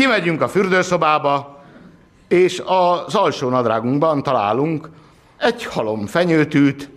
[0.00, 1.58] Kimegyünk a fürdőszobába,
[2.28, 4.88] és az alsó nadrágunkban találunk
[5.38, 6.90] egy halom fenyőtűt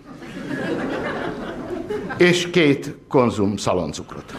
[2.17, 4.33] és két konzum szaloncukrot.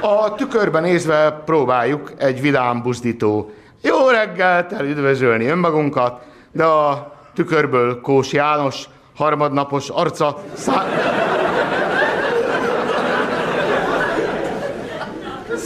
[0.00, 3.50] A tükörben nézve próbáljuk egy vidám, buzdító
[3.82, 8.84] jó reggelt üdvözölni önmagunkat, de a tükörből Kós János
[9.16, 10.84] harmadnapos arca szá...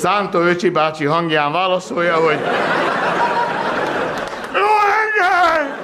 [0.03, 2.39] Szántó öcsi bácsi hangján válaszolja, hogy
[4.53, 5.77] Jó reggel!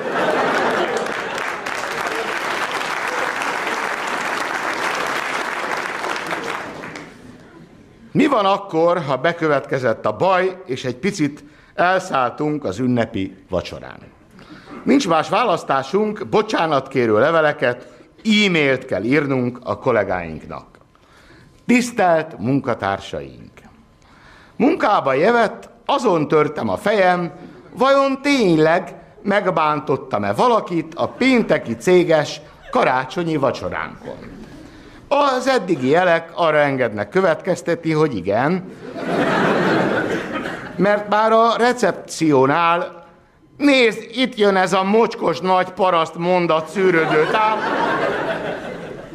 [8.13, 13.99] Mi van akkor, ha bekövetkezett a baj, és egy picit elszálltunk az ünnepi vacsorán?
[14.83, 17.87] Nincs más választásunk, bocsánatkérő leveleket,
[18.25, 20.67] e-mailt kell írnunk a kollégáinknak.
[21.67, 23.67] Tisztelt munkatársaink!
[24.59, 27.33] Munkába jövet, azon törtem a fejem,
[27.73, 32.40] vajon tényleg megbántottam-e valakit a pénteki céges
[32.71, 34.16] karácsonyi vacsoránkon.
[35.09, 38.73] Az eddigi jelek arra engednek következtetni, hogy igen,
[40.77, 43.07] mert már a recepciónál
[43.57, 47.59] Nézd, itt jön ez a mocskos nagy paraszt mondat szűrődő táp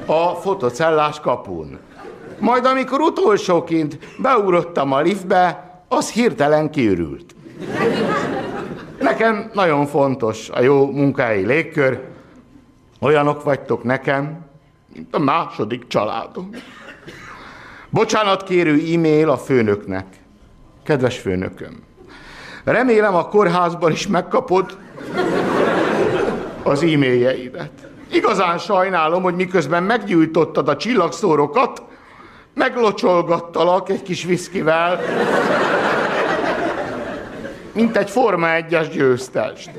[0.05, 1.79] a fotocellás kapun.
[2.43, 7.35] Majd amikor utolsóként beugrottam a liftbe, az hirtelen kiürült.
[8.99, 12.03] Nekem nagyon fontos a jó munkai légkör.
[12.99, 14.45] Olyanok vagytok nekem,
[14.93, 16.49] mint a második családom.
[17.89, 20.05] Bocsánat kérő e-mail a főnöknek.
[20.83, 21.83] Kedves főnököm,
[22.63, 24.77] remélem a kórházban is megkapod
[26.63, 27.71] az e-mailjeidet.
[28.11, 31.91] Igazán sajnálom, hogy miközben meggyújtottad a csillagszórokat,
[32.53, 34.99] meglocsolgattalak egy kis viszkivel,
[37.73, 39.69] mint egy Forma 1-es győztest.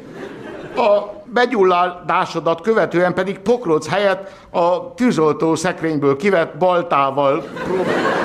[0.76, 8.22] A begyulladásodat követően pedig pokroc helyett a tűzoltó szekrényből kivett baltával prób-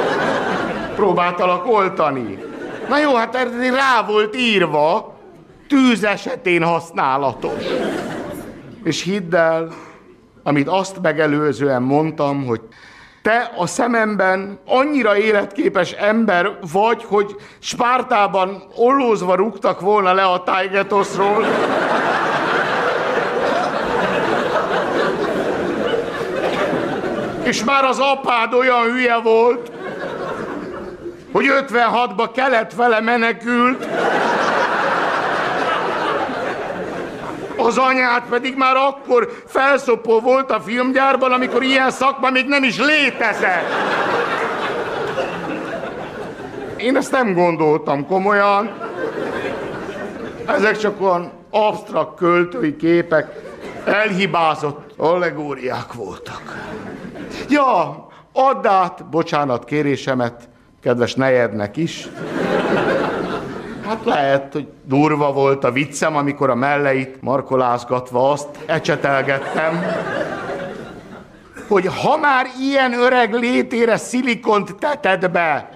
[0.96, 2.44] próbáltalak oltani.
[2.90, 5.14] Na jó, hát ez rá volt írva,
[5.68, 7.64] tűz esetén használatos.
[8.84, 9.68] És hidd el,
[10.44, 12.62] amit azt megelőzően mondtam, hogy
[13.22, 21.46] te a szememben annyira életképes ember vagy, hogy Spártában ollózva rúgtak volna le a Tájgetoszról.
[27.44, 29.72] És már az apád olyan hülye volt,
[31.32, 33.88] hogy 56-ba kelet vele menekült,
[37.60, 42.78] az anyát pedig már akkor felszopó volt a filmgyárban, amikor ilyen szakma még nem is
[42.78, 43.68] létezett.
[46.78, 48.72] Én ezt nem gondoltam komolyan.
[50.46, 53.42] Ezek csak olyan absztrakt költői képek,
[53.86, 56.58] elhibázott allegóriák voltak.
[57.50, 60.50] Ja, add át bocsánat kérésemet
[60.82, 62.08] kedves nejednek is.
[63.90, 69.86] Hát lehet, hogy durva volt a viccem, amikor a melleit markolázgatva azt ecsetelgettem,
[71.68, 75.70] hogy ha már ilyen öreg létére szilikont teted be,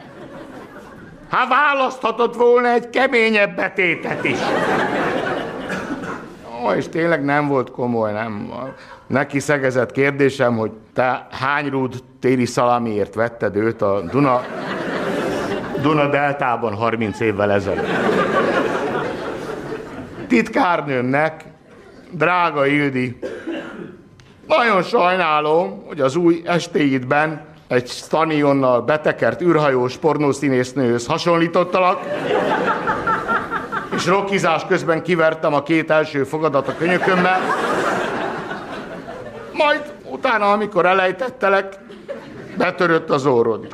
[1.30, 4.38] hát választhatod volna egy keményebb betétet is.
[6.66, 8.52] Ó, és tényleg nem volt komoly, nem.
[9.08, 14.42] Neki szegezett kérdésem, hogy te hány rúd téli szalámiért vetted őt a Duna
[15.84, 17.88] Duna Deltában 30 évvel ezelőtt.
[20.28, 21.46] Titkárnőmnek,
[22.12, 23.20] drága Ildi,
[24.48, 32.00] nagyon sajnálom, hogy az új estéidben egy stanionnal betekert űrhajós pornószínésznőhöz hasonlítottalak,
[33.96, 37.40] és rokkizás közben kivertem a két első fogadat a könyökömmel,
[39.54, 41.80] majd utána, amikor elejtettelek,
[42.58, 43.68] betörött az órod.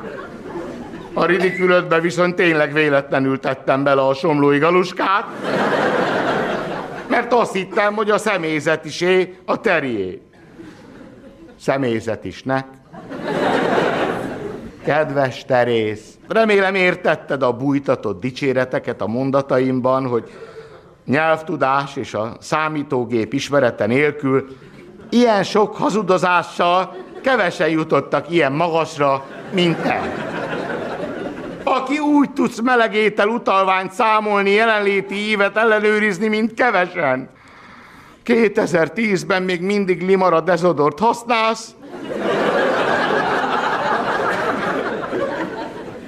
[1.12, 5.24] A ridikülötbe viszont tényleg véletlenül tettem bele a somlói galuskát,
[7.08, 10.22] mert azt hittem, hogy a személyzet isé a terié.
[11.60, 12.64] Személyzet is, ne?
[14.84, 20.30] Kedves Terész, remélem értetted a bújtatott dicséreteket a mondataimban, hogy
[21.06, 24.46] nyelvtudás és a számítógép ismerete nélkül
[25.08, 30.29] ilyen sok hazudozással kevesen jutottak ilyen magasra, mint te.
[31.90, 37.30] Aki úgy tudsz melegétel utalványt számolni, jelenléti évet ellenőrizni, mint kevesen.
[38.24, 41.74] 2010-ben még mindig limara dezodort használsz,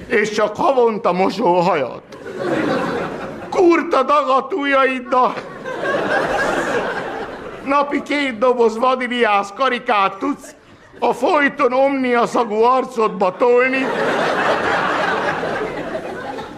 [0.06, 2.02] és csak havonta mosol hajat.
[3.50, 5.34] Kurta dagatújaiddal!
[7.64, 10.54] Napi két doboz vadiliász karikát tudsz
[10.98, 13.86] a folyton omnia szagú arcodba tolni,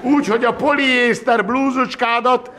[0.05, 2.51] úgy, hogy a poliészter blúzucskádat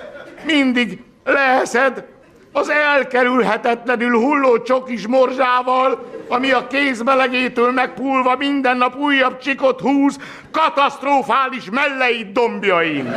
[0.46, 2.06] mindig leheszed
[2.52, 10.18] az elkerülhetetlenül hulló csokis morzsával, ami a kézbelegétől megpulva minden nap újabb csikot húz
[10.52, 13.14] katasztrofális melleit dombjain.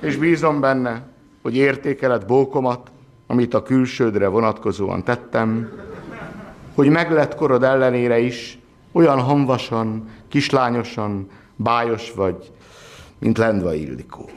[0.00, 1.02] És bízom benne,
[1.42, 2.90] hogy értékeled bókomat,
[3.26, 5.72] amit a külsődre vonatkozóan tettem,
[6.74, 8.58] hogy meglett korod ellenére is
[8.92, 11.28] olyan hamvasan, kislányosan,
[11.62, 12.50] bájos vagy,
[13.18, 14.30] mint Lendva Illikó.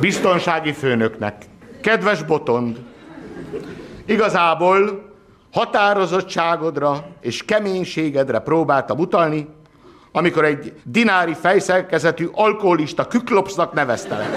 [0.00, 1.44] biztonsági főnöknek.
[1.80, 2.78] Kedves Botond,
[4.06, 5.06] igazából
[5.52, 9.48] határozottságodra és keménységedre próbáltam utalni,
[10.12, 14.28] amikor egy dinári fejszerkezetű alkoholista küklopsznak neveztelek.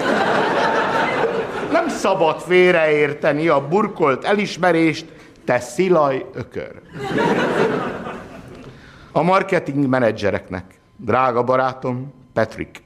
[1.72, 5.06] Nem szabad félreérteni a burkolt elismerést,
[5.44, 6.80] te szilaj ökör.
[9.14, 10.64] A marketing menedzsereknek,
[10.96, 12.82] drága barátom, Patrick,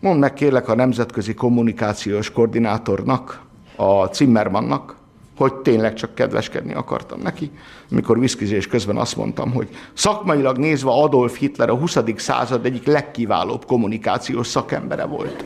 [0.00, 3.40] mondd meg kérlek a nemzetközi kommunikációs koordinátornak,
[3.76, 4.96] a Zimmermannnak,
[5.36, 7.50] hogy tényleg csak kedveskedni akartam neki,
[7.90, 11.98] amikor viszkizés közben azt mondtam, hogy szakmailag nézve Adolf Hitler a 20.
[12.16, 15.44] század egyik legkiválóbb kommunikációs szakembere volt.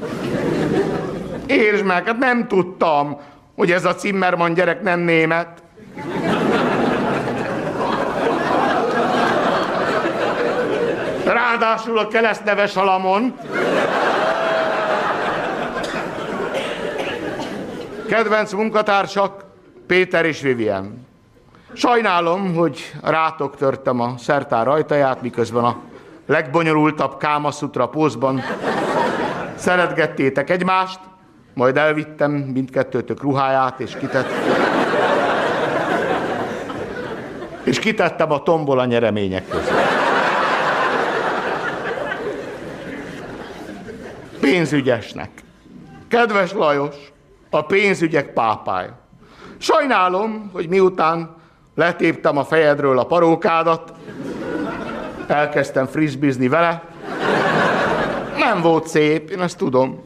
[1.46, 3.16] Értsd meg, hát nem tudtam,
[3.56, 5.62] hogy ez a Zimmermann gyerek nem német.
[11.26, 13.34] Ráadásul a keresztneves halamon.
[18.08, 19.44] Kedvenc munkatársak,
[19.86, 21.06] Péter és Vivien.
[21.72, 25.76] Sajnálom, hogy rátok törtem a szertár ajtaját, miközben a
[26.26, 28.42] legbonyolultabb kámaszutra pózban
[29.54, 31.00] szeretgettétek egymást,
[31.54, 34.28] majd elvittem mindkettőtök ruháját, és kitett...
[37.62, 39.95] És kitettem a tombol a nyeremények között.
[44.50, 45.30] Pénzügyesnek.
[46.08, 46.94] Kedves Lajos,
[47.50, 48.98] a pénzügyek pápája.
[49.58, 51.36] Sajnálom, hogy miután
[51.74, 53.92] letéptem a fejedről a parókádat,
[55.26, 56.82] elkezdtem frisbizni vele.
[58.38, 60.04] Nem volt szép, én ezt tudom.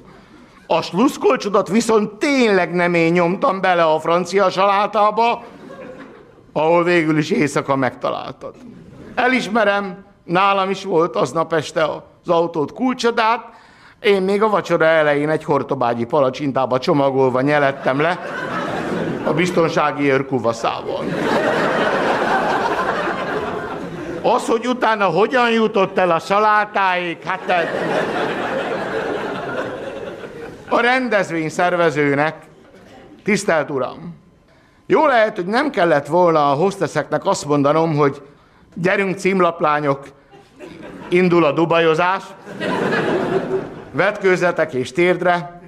[0.67, 5.45] A sluszkolcsodat viszont tényleg nem én nyomtam bele a francia salátába,
[6.53, 8.55] ahol végül is éjszaka megtaláltad.
[9.15, 13.59] Elismerem, nálam is volt aznap este az autót kulcsodát,
[14.01, 18.19] én még a vacsora elején egy hortobágyi palacsintába csomagolva nyelettem le,
[19.25, 21.05] a biztonsági őrkuvaszával.
[24.23, 27.71] Az, hogy utána hogyan jutott el a salátáig, hát te...
[30.69, 32.35] A rendezvény szervezőnek,
[33.25, 34.19] tisztelt uram,
[34.87, 38.23] jó lehet, hogy nem kellett volna a hosteszeknek azt mondanom, hogy
[38.75, 40.07] gyerünk címlaplányok,
[41.09, 42.23] indul a dubajozás,
[43.93, 45.61] vetkőzetek és térdre,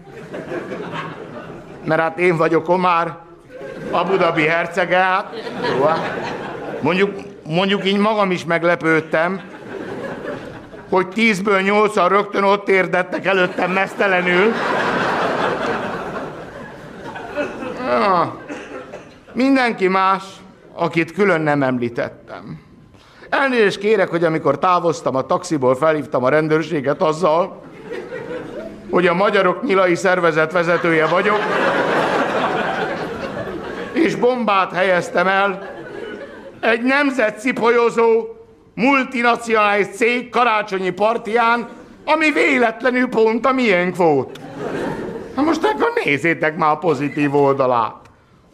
[1.85, 3.17] mert hát én vagyok Omár,
[3.91, 5.35] Abu Dhabi hercege, hát
[5.77, 6.01] jó, hát.
[6.81, 7.11] mondjuk,
[7.47, 9.41] mondjuk így magam is meglepődtem,
[10.89, 14.53] hogy tízből nyolcan rögtön ott érdettek előttem mesztelenül.
[17.87, 18.37] Ja,
[19.33, 20.23] mindenki más,
[20.75, 22.61] akit külön nem említettem.
[23.29, 27.63] Elnézést kérek, hogy amikor távoztam a taxiból, felhívtam a rendőrséget azzal,
[28.93, 31.41] hogy a Magyarok Nyilai Szervezet vezetője vagyok,
[33.93, 35.71] és bombát helyeztem el
[36.61, 38.27] egy nemzetcipolyozó
[38.75, 41.69] multinacionális cég karácsonyi partján,
[42.05, 44.41] ami véletlenül pont a miénk volt.
[45.37, 47.97] Na most akkor nézzétek már a pozitív oldalát.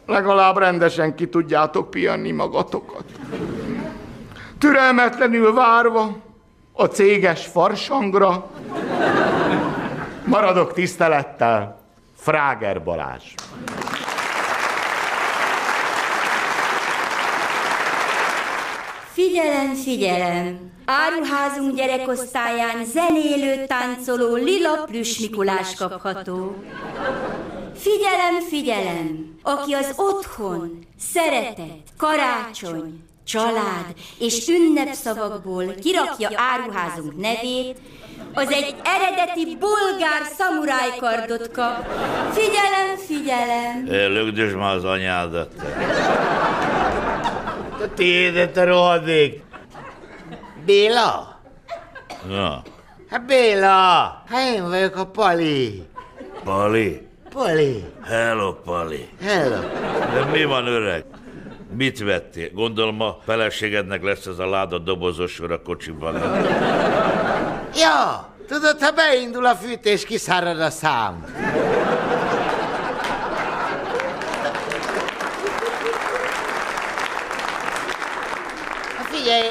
[0.05, 3.03] Legalább rendesen ki tudjátok pianni magatokat.
[4.57, 6.17] Türelmetlenül várva
[6.73, 8.49] a céges farsangra
[10.29, 11.79] maradok tisztelettel,
[12.15, 13.33] Fráger Balázs.
[19.11, 20.71] Figyelem, figyelem!
[20.85, 26.55] Áruházunk gyerekosztályán zenélő, táncoló lila plüss Mikulás kapható.
[27.75, 29.37] Figyelem, figyelem!
[29.41, 37.77] Aki az otthon, szeretet, karácsony, család és ünnepszavakból kirakja áruházunk nevét,
[38.39, 41.85] az egy eredeti bolgár szamurájkardot kap.
[42.31, 44.11] Figyelem, figyelem!
[44.13, 45.51] Lögdös már az anyádat.
[47.83, 49.43] A tiédet a rohadék.
[50.65, 51.39] Béla?
[52.27, 52.61] Na,
[53.09, 54.23] Hát Béla!
[54.29, 55.83] Hát én vagyok a Pali.
[56.43, 57.07] Pali?
[57.33, 57.83] Pali.
[58.03, 59.09] Hello, Pali.
[59.21, 59.59] Hello.
[60.13, 61.05] De mi van, öreg?
[61.77, 62.49] Mit vettél?
[62.53, 66.15] Gondolom a feleségednek lesz ez a láda dobozos a kocsiban.
[67.79, 71.25] Ja, tudod, ha beindul a fűtés, kiszárad a szám.
[78.97, 79.47] Hát Figyelj,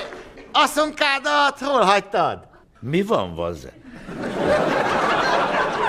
[0.52, 2.38] asszonkádat hol hagytad?
[2.80, 3.72] Mi van, vazze?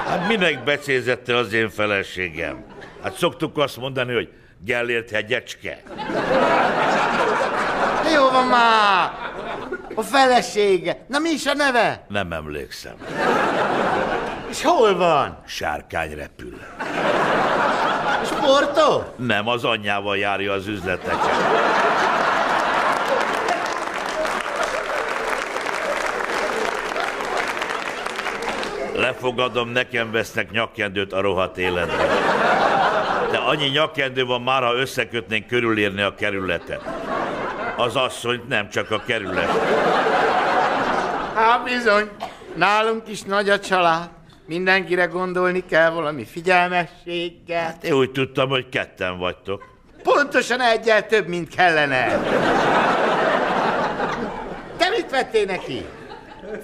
[0.07, 2.63] Hát minek becézette az én feleségem?
[3.03, 4.29] Hát szoktuk azt mondani, hogy
[4.65, 5.83] Gellért hegyecske.
[8.15, 9.11] Jó van már!
[9.99, 11.05] A felesége.
[11.07, 12.05] Na mi is a neve?
[12.07, 12.93] Nem emlékszem.
[14.49, 15.43] És hol van?
[15.45, 16.59] Sárkány repül.
[18.25, 19.13] Sportol?
[19.17, 21.29] Nem, az anyjával járja az üzleteket.
[28.95, 32.07] Lefogadom, nekem vesznek nyakkendőt a rohadt életben.
[33.31, 36.81] De annyi nyakkendő van már, ha összekötnénk körülírni a kerületet.
[37.79, 39.49] Az asszonyt nem csak a kerület.
[41.35, 42.09] Hát bizony,
[42.55, 44.09] nálunk is nagy a család.
[44.45, 47.63] Mindenkire gondolni kell valami figyelmességgel.
[47.63, 49.63] Hát Én úgy tudtam, hogy ketten vagytok.
[50.03, 52.19] Pontosan egyel több, mint kellene.
[54.77, 55.85] Te mit vettél neki?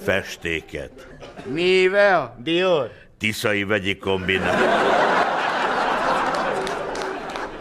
[0.03, 1.07] Festéket.
[1.53, 2.91] Neve, Dior.
[3.19, 4.59] Tiszai vegyi kombinát.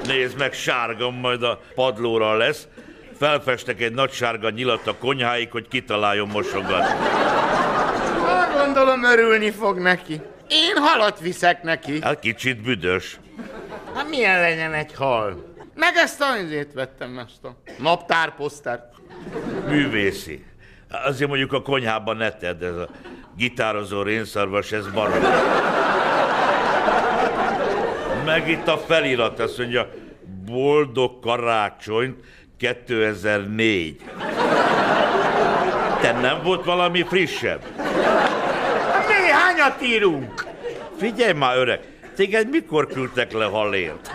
[0.06, 2.66] Nézd meg, sárga majd a padlóra lesz.
[3.24, 7.06] Felfestek egy nagy sárga nyilat a konyháig, hogy kitaláljon mosogatni.
[8.26, 10.20] Hát gondolom örülni fog neki.
[10.48, 12.02] Én halat viszek neki.
[12.02, 13.18] Hát kicsit büdös.
[13.94, 15.54] Hát milyen legyen egy hal?
[15.74, 18.94] Meg ezt a izét vettem, ezt a naptárposztert.
[19.68, 20.44] Művészi.
[21.04, 22.88] Azért mondjuk a konyhában ne tedd, ez a
[23.36, 25.22] gitározó rénszarvas, ez barom.
[28.24, 29.88] Meg itt a felirat, azt mondja,
[30.44, 32.24] boldog karácsonyt
[32.64, 33.96] 2004.
[36.00, 37.60] Te nem volt valami frissebb?
[39.08, 40.46] Mi hányat írunk?
[40.98, 41.80] Figyelj már, öreg,
[42.16, 44.12] téged mikor küldtek le halért?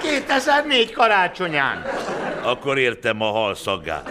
[0.00, 1.84] Két 2004 karácsonyán.
[2.42, 4.10] Akkor értem a hal szagát.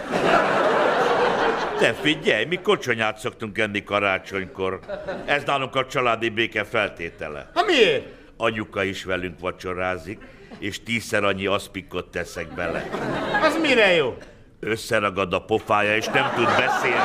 [1.78, 4.80] Te figyelj, mi kocsonyát szoktunk enni karácsonykor.
[5.24, 7.50] Ez nálunk a családi béke feltétele.
[7.54, 8.06] Ha miért?
[8.36, 10.18] Anyuka is velünk vacsorázik,
[10.58, 12.88] és tízszer annyi aszpikot teszek bele.
[13.42, 14.16] Az mire jó?
[14.60, 16.96] Összeragad a pofája, és nem tud beszélni.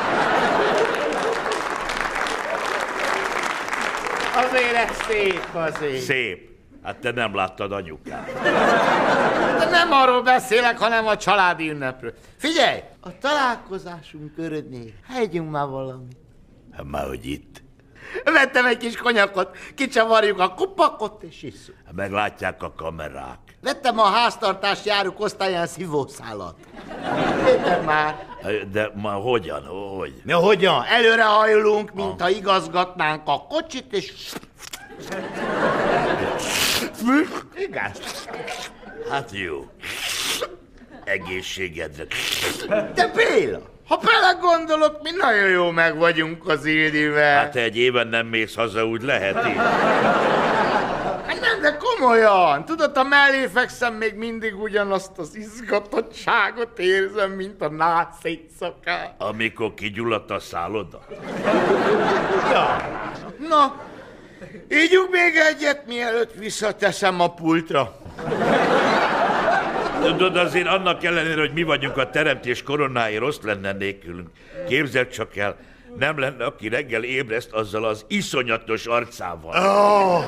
[4.34, 6.00] Azért ez szép azért.
[6.00, 6.51] Szép.
[6.82, 8.32] Hát te nem láttad anyukát.
[9.58, 12.14] De nem arról beszélek, hanem a családi ünnepről.
[12.38, 12.80] Figyelj!
[13.00, 16.16] A találkozásunk körödnél hegyünk már valamit.
[16.72, 17.62] Hát már, hogy itt.
[18.24, 21.74] Vettem egy kis konyakot, kicsavarjuk a kupakot és isszuk.
[21.84, 23.38] Hát Meglátják a kamerák.
[23.60, 26.54] Vettem a háztartás járuk osztályán szívószálat.
[27.44, 28.26] Péter már.
[28.72, 30.12] De ma hogyan, hogy?
[30.24, 30.84] Mi hogyan?
[30.84, 34.12] Előre hajlunk, mint ha igazgatnánk a kocsit, és...
[37.56, 38.26] Igaz?
[39.10, 39.70] Hát jó.
[41.04, 42.04] Egészségedre.
[42.94, 47.36] De Béla, ha belegondolok, mi nagyon jó meg vagyunk az Ildivel.
[47.36, 49.56] Hát egy éven nem mész haza, úgy lehet így.
[51.26, 52.64] Hát nem, de komolyan.
[52.64, 59.14] Tudod, a mellé fekszem, még mindig ugyanazt az izgatottságot érzem, mint a nász éjszakán.
[59.18, 61.00] Amikor kigyulladt a szálloda.
[62.52, 62.76] Ja.
[63.48, 63.80] Na,
[64.70, 67.96] ígyunk még egyet, mielőtt visszateszem a pultra.
[70.02, 74.28] Tudod, azért annak ellenére, hogy mi vagyunk a teremtés koronái, rossz lenne nélkülünk.
[74.68, 75.56] Képzeld csak el,
[75.98, 79.52] nem lenne, aki reggel ébreszt azzal az iszonyatos arcával.
[79.54, 80.24] Oh,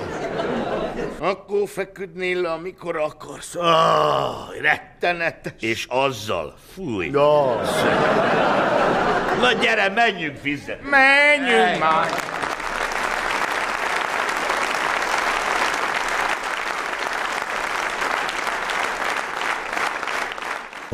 [1.19, 3.55] akkor feküdnél le, amikor akarsz.
[3.55, 5.53] Oh, rettenetes.
[5.61, 7.09] És azzal, fúj.
[7.13, 7.61] Ja.
[9.41, 10.81] Na gyere, menjünk fizet.
[10.91, 12.09] Menjünk már.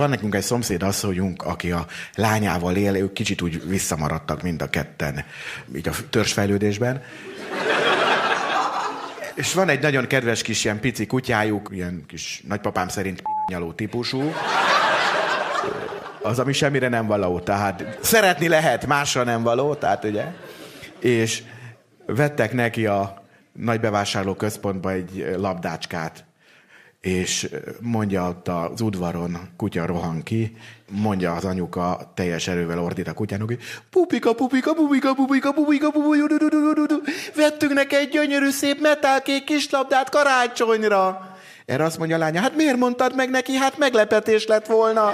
[0.01, 4.70] Van nekünk egy szomszéd asszonyunk, aki a lányával él, ők kicsit úgy visszamaradtak mind a
[4.70, 5.24] ketten,
[5.76, 7.03] így a törzsfejlődésben.
[9.34, 14.32] És van egy nagyon kedves kis ilyen pici kutyájuk, ilyen kis nagypapám szerint nyaló típusú.
[16.22, 20.24] Az, ami semmire nem való, tehát szeretni lehet, másra nem való, tehát ugye.
[21.01, 21.42] És
[22.07, 23.22] vettek neki a
[23.53, 26.24] nagy bevásárló központba egy labdácskát,
[27.01, 27.48] és
[27.80, 30.57] mondja ott az udvaron, kutya rohan ki,
[30.90, 33.59] mondja az anyuka teljes erővel ordít a kutyának, hogy
[33.90, 37.01] pupika, pupika, pupika, pupika, pupika, pupika,
[37.34, 41.34] vettünk neki egy gyönyörű szép metálkék kis labdát karácsonyra.
[41.66, 45.12] Erre azt mondja a lánya, hát miért mondtad meg neki, hát meglepetés lett volna.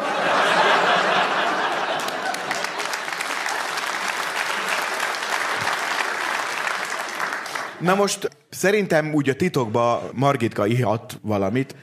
[7.80, 11.74] Na most szerintem úgy a titokba Margitka ihat valamit.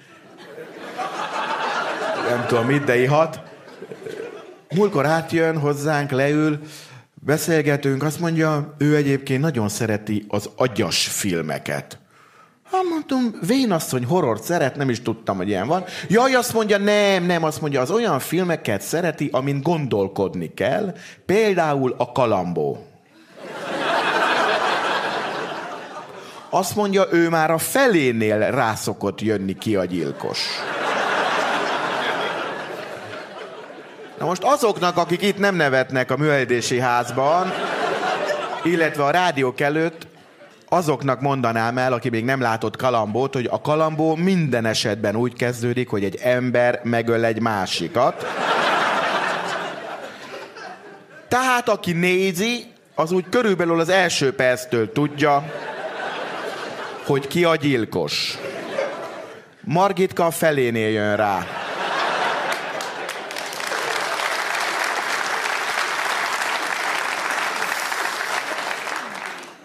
[2.29, 3.41] Nem tudom mit, de ihat.
[4.75, 6.59] Múlkor átjön hozzánk, leül,
[7.13, 11.97] beszélgetünk, azt mondja, ő egyébként nagyon szereti az agyas filmeket.
[12.71, 15.83] Hát mondtam, vénasszony horrort szeret, nem is tudtam, hogy ilyen van.
[16.07, 21.95] Jaj, azt mondja, nem, nem, azt mondja, az olyan filmeket szereti, amin gondolkodni kell, például
[21.97, 22.92] a Kalambó.
[26.55, 30.47] Azt mondja, ő már a felénél rászokott jönni ki a gyilkos.
[34.19, 37.51] Na most azoknak, akik itt nem nevetnek a művelődési házban,
[38.63, 40.07] illetve a rádiók előtt,
[40.69, 45.89] azoknak mondanám el, aki még nem látott kalambót, hogy a kalambó minden esetben úgy kezdődik,
[45.89, 48.25] hogy egy ember megöl egy másikat.
[51.27, 55.43] Tehát aki nézi, az úgy körülbelül az első perctől tudja,
[57.05, 58.37] hogy ki a gyilkos.
[59.61, 61.47] Margitka a felénél jön rá.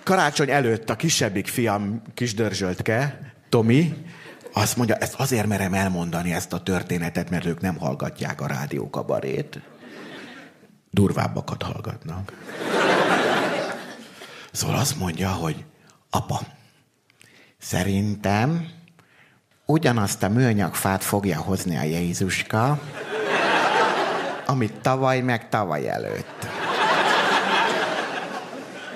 [0.03, 3.19] Karácsony előtt a kisebbik fiam, kisdörzsöltke,
[3.49, 3.95] Tomi,
[4.53, 9.61] azt mondja, ezt azért merem elmondani ezt a történetet, mert ők nem hallgatják a rádiókabarét.
[10.91, 12.33] Durvábbakat hallgatnak.
[14.53, 15.65] Szóval azt mondja, hogy
[16.11, 16.41] apa,
[17.59, 18.69] szerintem
[19.67, 22.81] ugyanazt a műanyagfát fogja hozni a Jézuska,
[24.47, 26.47] amit tavaly meg tavaly előtt.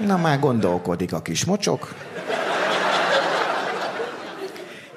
[0.06, 1.94] Na már gondolkodik a kis mocsok.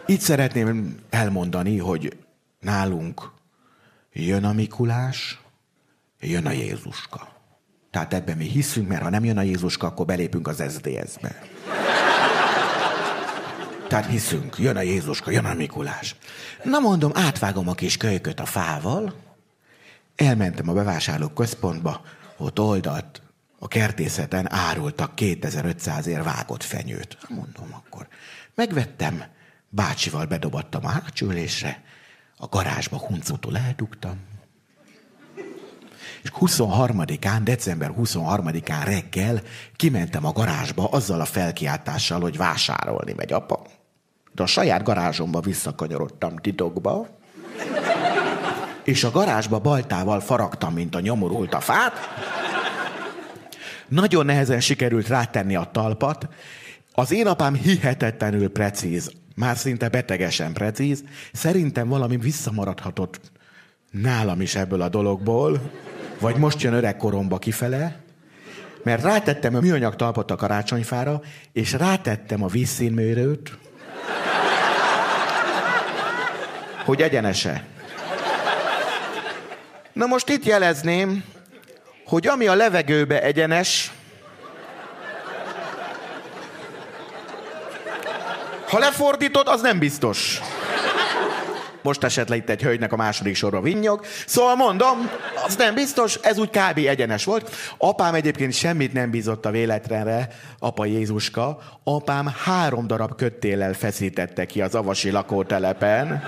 [0.05, 2.18] Itt szeretném elmondani, hogy
[2.59, 3.32] nálunk
[4.11, 5.39] jön a Mikulás,
[6.20, 7.28] jön a Jézuska.
[7.91, 11.41] Tehát ebben mi hiszünk, mert ha nem jön a Jézuska, akkor belépünk az SZDSZ-be.
[13.88, 16.16] Tehát hiszünk, jön a Jézuska, jön a Mikulás.
[16.64, 19.14] Na mondom, átvágom a kis kölyköt a fával,
[20.16, 22.02] elmentem a bevásárlók központba,
[22.38, 23.22] ott oldalt
[23.60, 27.18] a kertészeten árultak 2500 ér vágott fenyőt.
[27.30, 28.08] Mondom akkor.
[28.56, 29.24] Megvettem,
[29.70, 31.84] bácsival bedobattam a hátsülésre,
[32.38, 34.20] a garázsba huncutól eldugtam,
[36.26, 39.42] és 23-án, december 23-án reggel
[39.76, 43.66] kimentem a garázsba azzal a felkiáltással, hogy vásárolni megy apa.
[44.36, 47.08] De a saját garázsomba visszakanyarodtam titokba,
[48.84, 51.94] és a garázsba baltával faragtam, mint a nyomorult a fát,
[53.88, 56.28] nagyon nehezen sikerült rátenni a talpat.
[56.94, 61.04] Az én apám hihetetlenül precíz, már szinte betegesen precíz.
[61.34, 63.32] Szerintem valami visszamaradhatott
[63.92, 65.72] nálam is ebből a dologból,
[66.20, 68.00] vagy most jön öregkoromba kifele,
[68.84, 71.22] mert rátettem a műanyag talpot a karácsonyfára,
[71.52, 73.58] és rátettem a vízszínmérőt,
[76.86, 77.64] hogy egyenese.
[79.93, 81.24] Na most itt jelezném,
[82.06, 83.91] hogy ami a levegőbe egyenes,
[88.68, 90.39] ha lefordítod, az nem biztos.
[91.86, 94.06] Most esett le itt egy hölgynek a második sorba vinnyog.
[94.26, 95.10] Szóval mondom,
[95.46, 96.78] az nem biztos, ez úgy kb.
[96.78, 97.56] egyenes volt.
[97.78, 100.28] Apám egyébként semmit nem bízott a véletlenre,
[100.60, 101.58] apa Jézuska.
[101.84, 106.24] Apám három darab köttéllel feszítette ki az avasi lakótelepen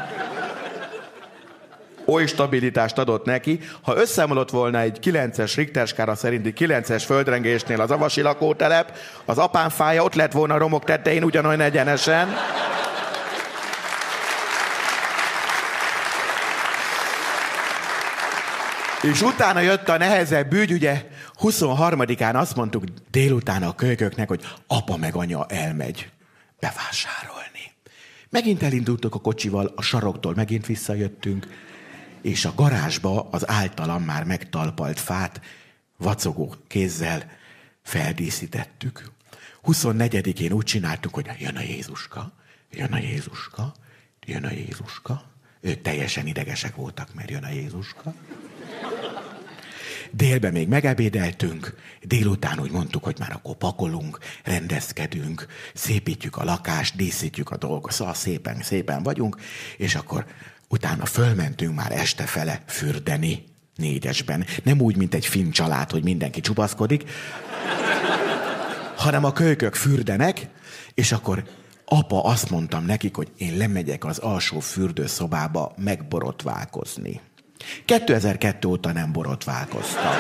[2.06, 7.92] oly stabilitást adott neki, ha összeomlott volna egy 9-es Richter skára szerinti 9-es földrengésnél az
[7.92, 12.28] avasi lakótelep, az apám fája ott lett volna a romok tetején ugyanolyan egyenesen.
[19.02, 21.08] És utána jött a nehezebb ügy, ugye
[21.40, 26.10] 23-án azt mondtuk délután a kölyköknek, hogy apa meg anya elmegy
[26.60, 27.76] bevásárolni.
[28.30, 31.48] Megint elindultok a kocsival, a saroktól megint visszajöttünk,
[32.22, 35.42] és a garázsba az általam már megtalpalt fát
[35.98, 37.32] vacogó kézzel
[37.84, 39.12] feldíszítettük.
[39.66, 42.32] 24-én úgy csináltuk, hogy jön a Jézuska,
[42.72, 43.74] jön a Jézuska,
[44.26, 45.24] jön a Jézuska.
[45.62, 48.14] Ők teljesen idegesek voltak, mert jön a Jézuska.
[50.12, 57.50] Délben még megebédeltünk, délután úgy mondtuk, hogy már akkor pakolunk, rendezkedünk, szépítjük a lakást, díszítjük
[57.50, 59.38] a dolgot, szóval szépen, szépen vagyunk,
[59.78, 60.26] és akkor
[60.70, 63.44] Utána fölmentünk már este fele fürdeni
[63.76, 64.46] négyesben.
[64.64, 67.04] Nem úgy, mint egy finn család, hogy mindenki csupaszkodik,
[68.96, 70.48] hanem a kölykök fürdenek,
[70.94, 71.44] és akkor
[71.86, 77.22] apa azt mondtam nekik, hogy én lemegyek az alsó fürdőszobába megborotválkozni.
[77.86, 80.14] 2002 óta nem borotválkoztam.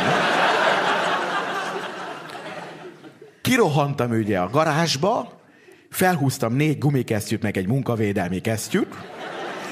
[3.41, 5.39] Kirohantam ugye a garázsba,
[5.89, 8.95] felhúztam négy gumikesztyűt, meg egy munkavédelmi kesztyűt,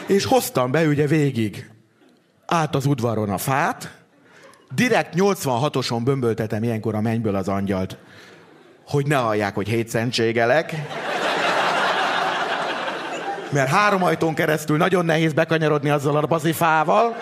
[0.07, 1.69] és hoztam be ugye végig
[2.45, 3.91] át az udvaron a fát,
[4.75, 7.97] direkt 86-oson bömböltetem ilyenkor a mennyből az angyalt,
[8.87, 10.75] hogy ne hallják, hogy hétszentségelek.
[13.49, 17.15] mert három ajtón keresztül nagyon nehéz bekanyarodni azzal a bazifával,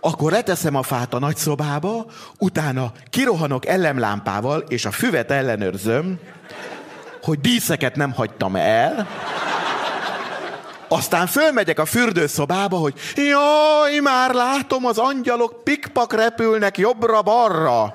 [0.00, 2.06] akkor leteszem a fát a nagyszobába,
[2.38, 6.18] utána kirohanok ellenlámpával, és a füvet ellenőrzöm,
[7.22, 9.08] hogy díszeket nem hagytam el,
[10.88, 17.94] aztán fölmegyek a fürdőszobába, hogy jaj, már látom, az angyalok pikpak repülnek jobbra-balra.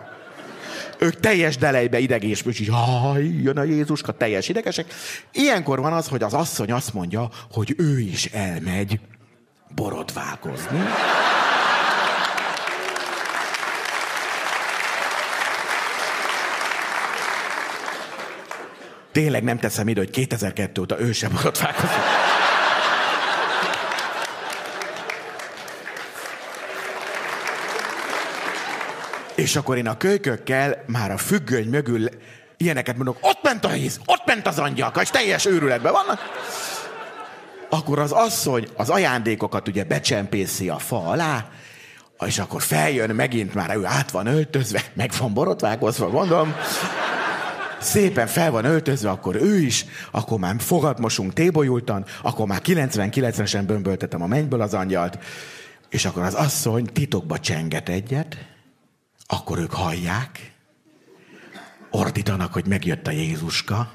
[0.97, 4.93] Ők teljes delejbe idegés, és jaj, jön a Jézuska, teljes idegesek.
[5.31, 8.99] Ilyenkor van az, hogy az asszony azt mondja, hogy ő is elmegy
[9.75, 10.79] borotválkozni.
[19.11, 21.89] Tényleg nem teszem ide, hogy 2002 óta ő sem borotválkozik.
[29.35, 32.09] És akkor én a kölykökkel már a függöny mögül
[32.57, 36.19] ilyeneket mondok, ott ment a Jézus, ott ment az angyalka, és teljes őrületben vannak.
[37.69, 41.45] Akkor az asszony az ajándékokat ugye becsempészi a fa alá,
[42.25, 46.55] és akkor feljön megint már, ő át van öltözve, meg van borotválkozva, mondom.
[47.81, 54.21] Szépen fel van öltözve, akkor ő is, akkor már fogadmosunk tébolyultan, akkor már 99-esen bömböltetem
[54.21, 55.17] a mennyből az angyalt,
[55.89, 58.37] és akkor az asszony titokba csenget egyet,
[59.27, 60.51] akkor ők hallják,
[61.91, 63.91] ordítanak, hogy megjött a Jézuska,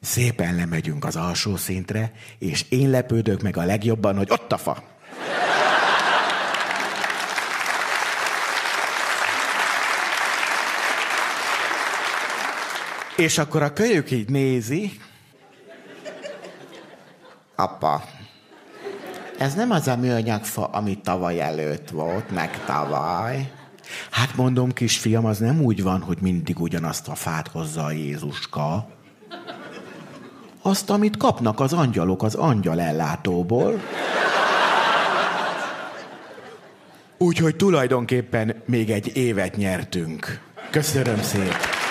[0.00, 4.82] szépen lemegyünk az alsó szintre, és én lepődök meg a legjobban, hogy ott a fa.
[13.16, 15.00] És akkor a kölyök így nézi,
[17.56, 18.02] apa,
[19.38, 23.52] ez nem az a műanyag fa, ami tavaly előtt volt, meg tavaly.
[24.10, 28.88] Hát mondom, kisfiam, az nem úgy van, hogy mindig ugyanazt a fát hozza a Jézuska.
[30.62, 33.80] Azt, amit kapnak az angyalok az angyal ellátóból.
[37.18, 40.40] Úgyhogy tulajdonképpen még egy évet nyertünk.
[40.70, 41.85] Köszönöm szépen.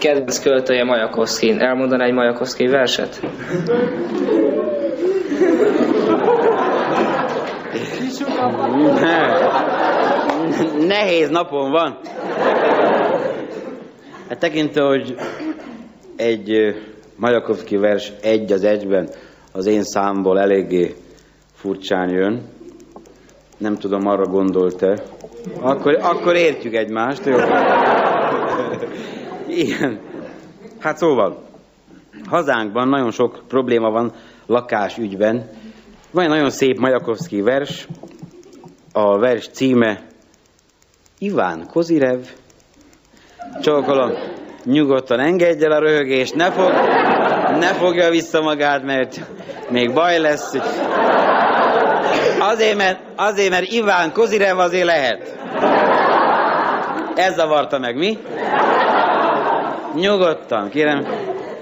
[0.00, 1.58] Kedvenc költője Majakovszkin.
[1.58, 3.20] Elmondaná egy Majakovszki verset?
[10.78, 11.98] Nehéz napon van.
[14.28, 15.14] Hát tekintve, hogy
[16.16, 16.74] egy
[17.16, 19.08] Majakovszki vers egy az egyben
[19.52, 20.94] az én számból eléggé
[21.54, 22.42] furcsán jön.
[23.56, 25.02] Nem tudom, arra gondolt-e.
[25.60, 27.24] Akkor, akkor értjük egymást.
[27.26, 27.36] Jó?
[29.50, 30.00] Igen.
[30.78, 31.42] Hát szóval,
[32.26, 34.12] hazánkban nagyon sok probléma van
[34.46, 35.50] lakásügyben.
[36.10, 37.88] Van egy nagyon szép Majakovszki vers,
[38.92, 40.00] a vers címe
[41.18, 42.18] Iván Kozirev.
[43.60, 44.10] Csókolom,
[44.64, 46.72] nyugodtan engedj el a röhögést, ne, fog,
[47.58, 49.20] ne fogja vissza magát, mert
[49.70, 50.54] még baj lesz.
[52.38, 55.38] Azért, mert, azért, mert Iván Kozirev azért lehet.
[57.14, 58.18] Ez zavarta meg, mi?
[59.94, 61.06] Nyugodtan, kérem.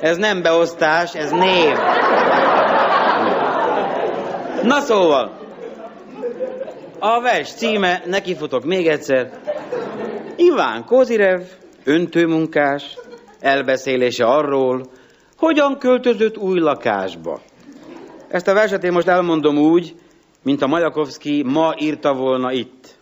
[0.01, 1.77] Ez nem beosztás, ez név.
[4.63, 5.39] Na szóval,
[6.99, 9.31] a vers címe, nekifutok még egyszer.
[10.37, 11.41] Iván Kozirev,
[11.85, 12.99] öntőmunkás,
[13.41, 14.87] elbeszélése arról,
[15.37, 17.41] hogyan költözött új lakásba.
[18.29, 19.95] Ezt a verset én most elmondom úgy,
[20.43, 22.99] mint a Majakovszki ma írta volna itt.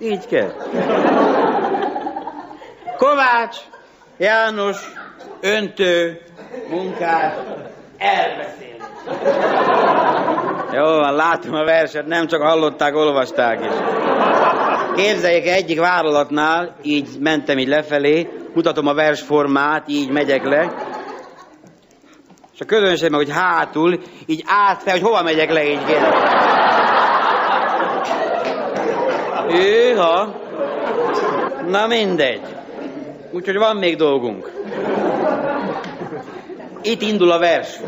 [0.00, 0.52] Így kell.
[2.98, 3.56] Kovács,
[4.16, 4.76] János,
[5.40, 6.20] öntő,
[6.70, 7.32] munkás,
[7.98, 8.76] elbeszél.
[10.72, 13.72] Jó van, látom a verset, nem csak hallották, olvasták is.
[14.96, 20.72] Képzeljék, egyik vállalatnál, így mentem így lefelé, mutatom a versformát, így megyek le,
[22.54, 26.12] és a közönség meg, hogy hátul, így átfel, hogy hova megyek le, így kérem.
[29.50, 30.34] Őha.
[31.66, 32.57] Na mindegy.
[33.30, 34.50] Úgyhogy van még dolgunk.
[36.82, 37.80] Itt indul a vers.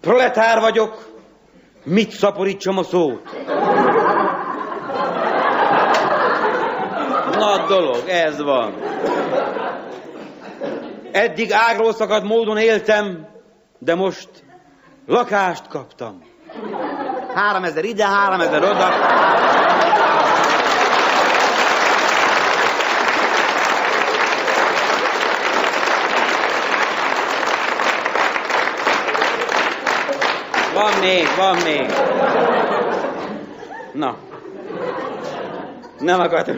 [0.00, 1.08] Proletár vagyok,
[1.84, 3.22] mit szaporítsam a szót?
[7.38, 8.74] Nagy dolog, ez van.
[11.12, 13.26] Eddig ágról szakadt módon éltem,
[13.78, 14.28] de most
[15.06, 16.22] lakást kaptam.
[17.34, 18.88] Három ezer ide, három ezer oda.
[30.78, 31.86] Van még, van még.
[33.92, 34.16] Na.
[35.98, 36.56] Nem akartam.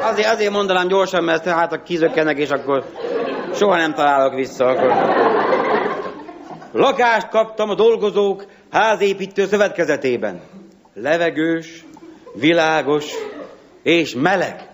[0.00, 2.84] Azért, azért mondanám gyorsan, mert hát a kizökkennek, és akkor
[3.54, 4.66] soha nem találok vissza.
[4.66, 4.92] Akkor.
[6.72, 10.40] Lakást kaptam a dolgozók házépítő szövetkezetében.
[10.94, 11.84] Levegős,
[12.34, 13.12] világos
[13.82, 14.70] és meleg.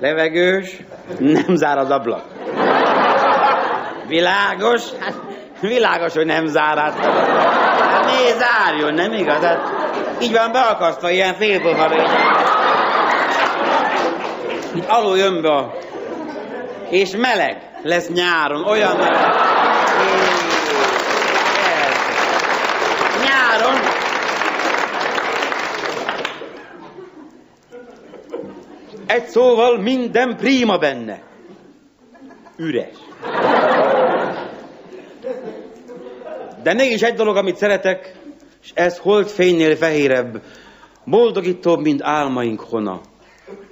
[0.00, 0.80] Levegős,
[1.18, 2.24] nem zár az ablak.
[4.08, 5.34] Világos, hát
[5.68, 6.78] világos, hogy nem zár.
[6.78, 6.94] Hát,
[8.04, 9.42] miért zárjon, nem igaz?
[9.42, 9.72] Hát,
[10.22, 11.90] így van beakasztva, ilyen félpofa
[14.74, 15.74] Itt alul jön be a...
[16.90, 19.34] És meleg lesz nyáron, olyan meleg.
[23.22, 23.94] Nyáron
[29.06, 31.22] Egy szóval minden prima benne.
[32.56, 32.96] Üres.
[36.62, 38.14] De mégis egy dolog, amit szeretek,
[38.62, 40.42] és ez holdfénynél fehérebb,
[41.04, 43.00] boldogítóbb, mint álmaink hona.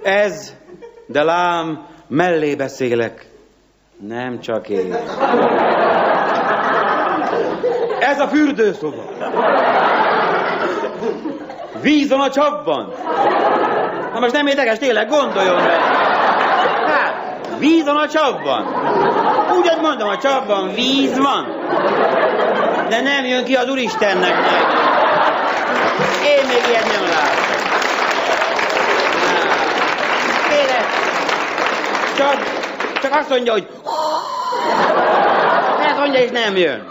[0.03, 0.55] Ez,
[1.07, 3.27] de lám, mellé beszélek,
[4.07, 4.93] nem csak én.
[7.99, 9.03] Ez a fürdőszoba.
[11.81, 12.93] Víz van a csapban.
[14.13, 15.79] Na most nem érdekes, tényleg, gondoljon be.
[16.85, 18.65] Hát, víz van a csapban.
[19.57, 21.45] Úgy mondom, a csapban víz van.
[22.89, 24.33] De nem jön ki az Úristennek.
[26.25, 27.53] Én még ilyet nem látom.
[32.17, 32.37] Csak,
[33.01, 33.67] csak azt mondja, hogy
[35.87, 36.87] ezt mondja, és nem jön.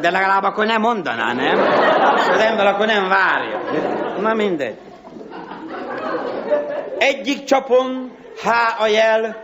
[0.00, 1.58] De legalább akkor nem mondaná, nem?
[2.32, 3.60] Az ember akkor nem várja.
[4.20, 4.76] Na mindegy.
[6.98, 8.48] Egyik csapon H
[8.82, 9.40] a jel,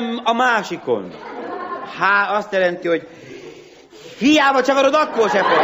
[0.00, 1.12] M a másikon.
[1.98, 3.06] H azt jelenti, hogy
[4.18, 5.58] hiába csavarod, akkor se fog.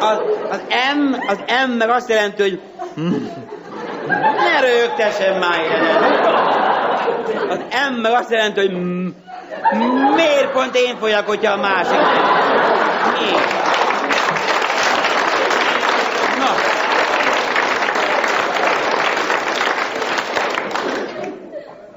[0.00, 0.18] Az,
[0.50, 0.60] az,
[0.94, 2.60] M, az M meg azt jelenti, hogy
[4.36, 5.84] ne rögtessen már ilyen.
[7.48, 7.58] Az
[7.90, 8.72] M meg azt jelenti, hogy
[10.14, 11.98] miért pont én folyak, hogyha a másik
[13.20, 13.62] Miért?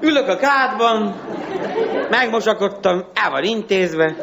[0.00, 1.14] Ülök a kádban,
[2.10, 4.16] megmosakodtam, el van intézve,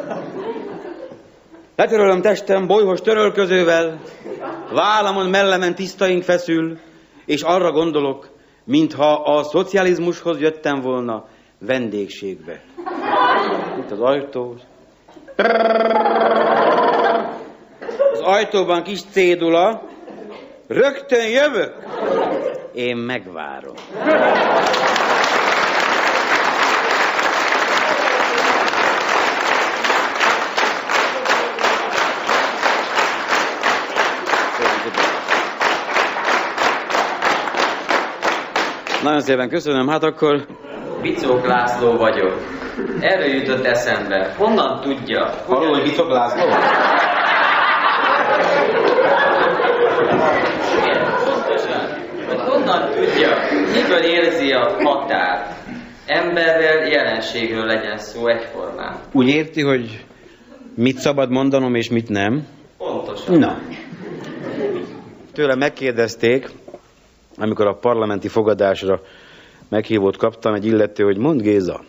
[1.76, 4.00] letörölöm testem bolyhos törölközővel,
[4.72, 6.78] vállamon mellemen tisztaink feszül,
[7.26, 8.28] és arra gondolok,
[8.64, 11.24] mintha a szocializmushoz jöttem volna
[11.58, 12.60] vendégségbe.
[13.78, 14.54] Itt az ajtó.
[18.12, 19.82] Az ajtóban kis cédula.
[20.66, 21.74] Rögtön jövök.
[22.74, 23.74] Én megvárom.
[39.06, 39.88] Nagyon szépen köszönöm.
[39.88, 40.46] Hát akkor
[41.02, 42.40] Bicók László vagyok.
[43.00, 44.34] Erről jutott eszembe.
[44.36, 45.34] Honnan tudja?
[45.46, 46.44] Halló, hogy Bicók László?
[52.36, 53.28] Honnan tudja,
[53.74, 55.52] miből érzi a határt?
[56.06, 58.96] Emberrel, jelenségről legyen szó egyformán.
[59.12, 60.04] Úgy érti, hogy
[60.74, 62.46] mit szabad mondanom és mit nem?
[62.78, 63.38] Pontosan.
[63.38, 63.58] Na.
[65.32, 66.48] Tőle megkérdezték,
[67.38, 69.00] amikor a parlamenti fogadásra
[69.68, 71.80] meghívót kaptam, egy illető, hogy mond Géza,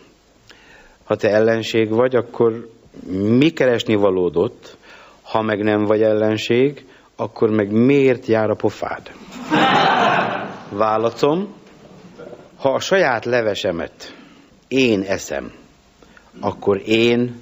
[1.04, 2.68] ha te ellenség vagy, akkor
[3.10, 4.76] mi keresni valódott,
[5.22, 6.86] ha meg nem vagy ellenség,
[7.16, 9.10] akkor meg miért jár a pofád?
[10.70, 11.54] Válaszom,
[12.56, 14.14] ha a saját levesemet
[14.68, 15.52] én eszem,
[16.40, 17.40] akkor én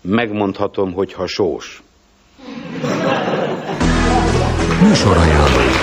[0.00, 1.82] megmondhatom, hogy ha sós.
[4.82, 5.73] Műsorajánló.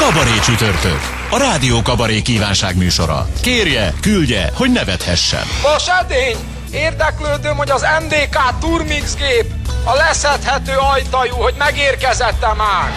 [0.00, 1.00] Kabaré csütörtök.
[1.30, 3.28] A Rádió Kabaré kívánság műsora.
[3.42, 5.42] Kérje, küldje, hogy nevethessen.
[5.62, 6.36] Vas edény!
[6.72, 9.44] Érdeklődöm, hogy az MDK Turmix gép
[9.84, 12.92] a leszedhető ajtajú, hogy megérkezette már.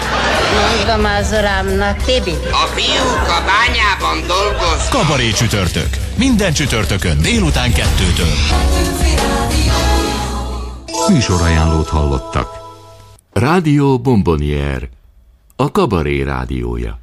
[0.76, 2.36] Mondom az urámnak, Tibi.
[2.52, 4.90] A fiúk a bányában dolgoz.
[4.90, 5.90] Kabaré csütörtök.
[6.16, 8.34] Minden csütörtökön délután kettőtől.
[11.10, 12.48] Műsorajánlót hallottak.
[13.34, 14.90] Rádió Bombonier.
[15.64, 17.03] A Kabaré rádiója.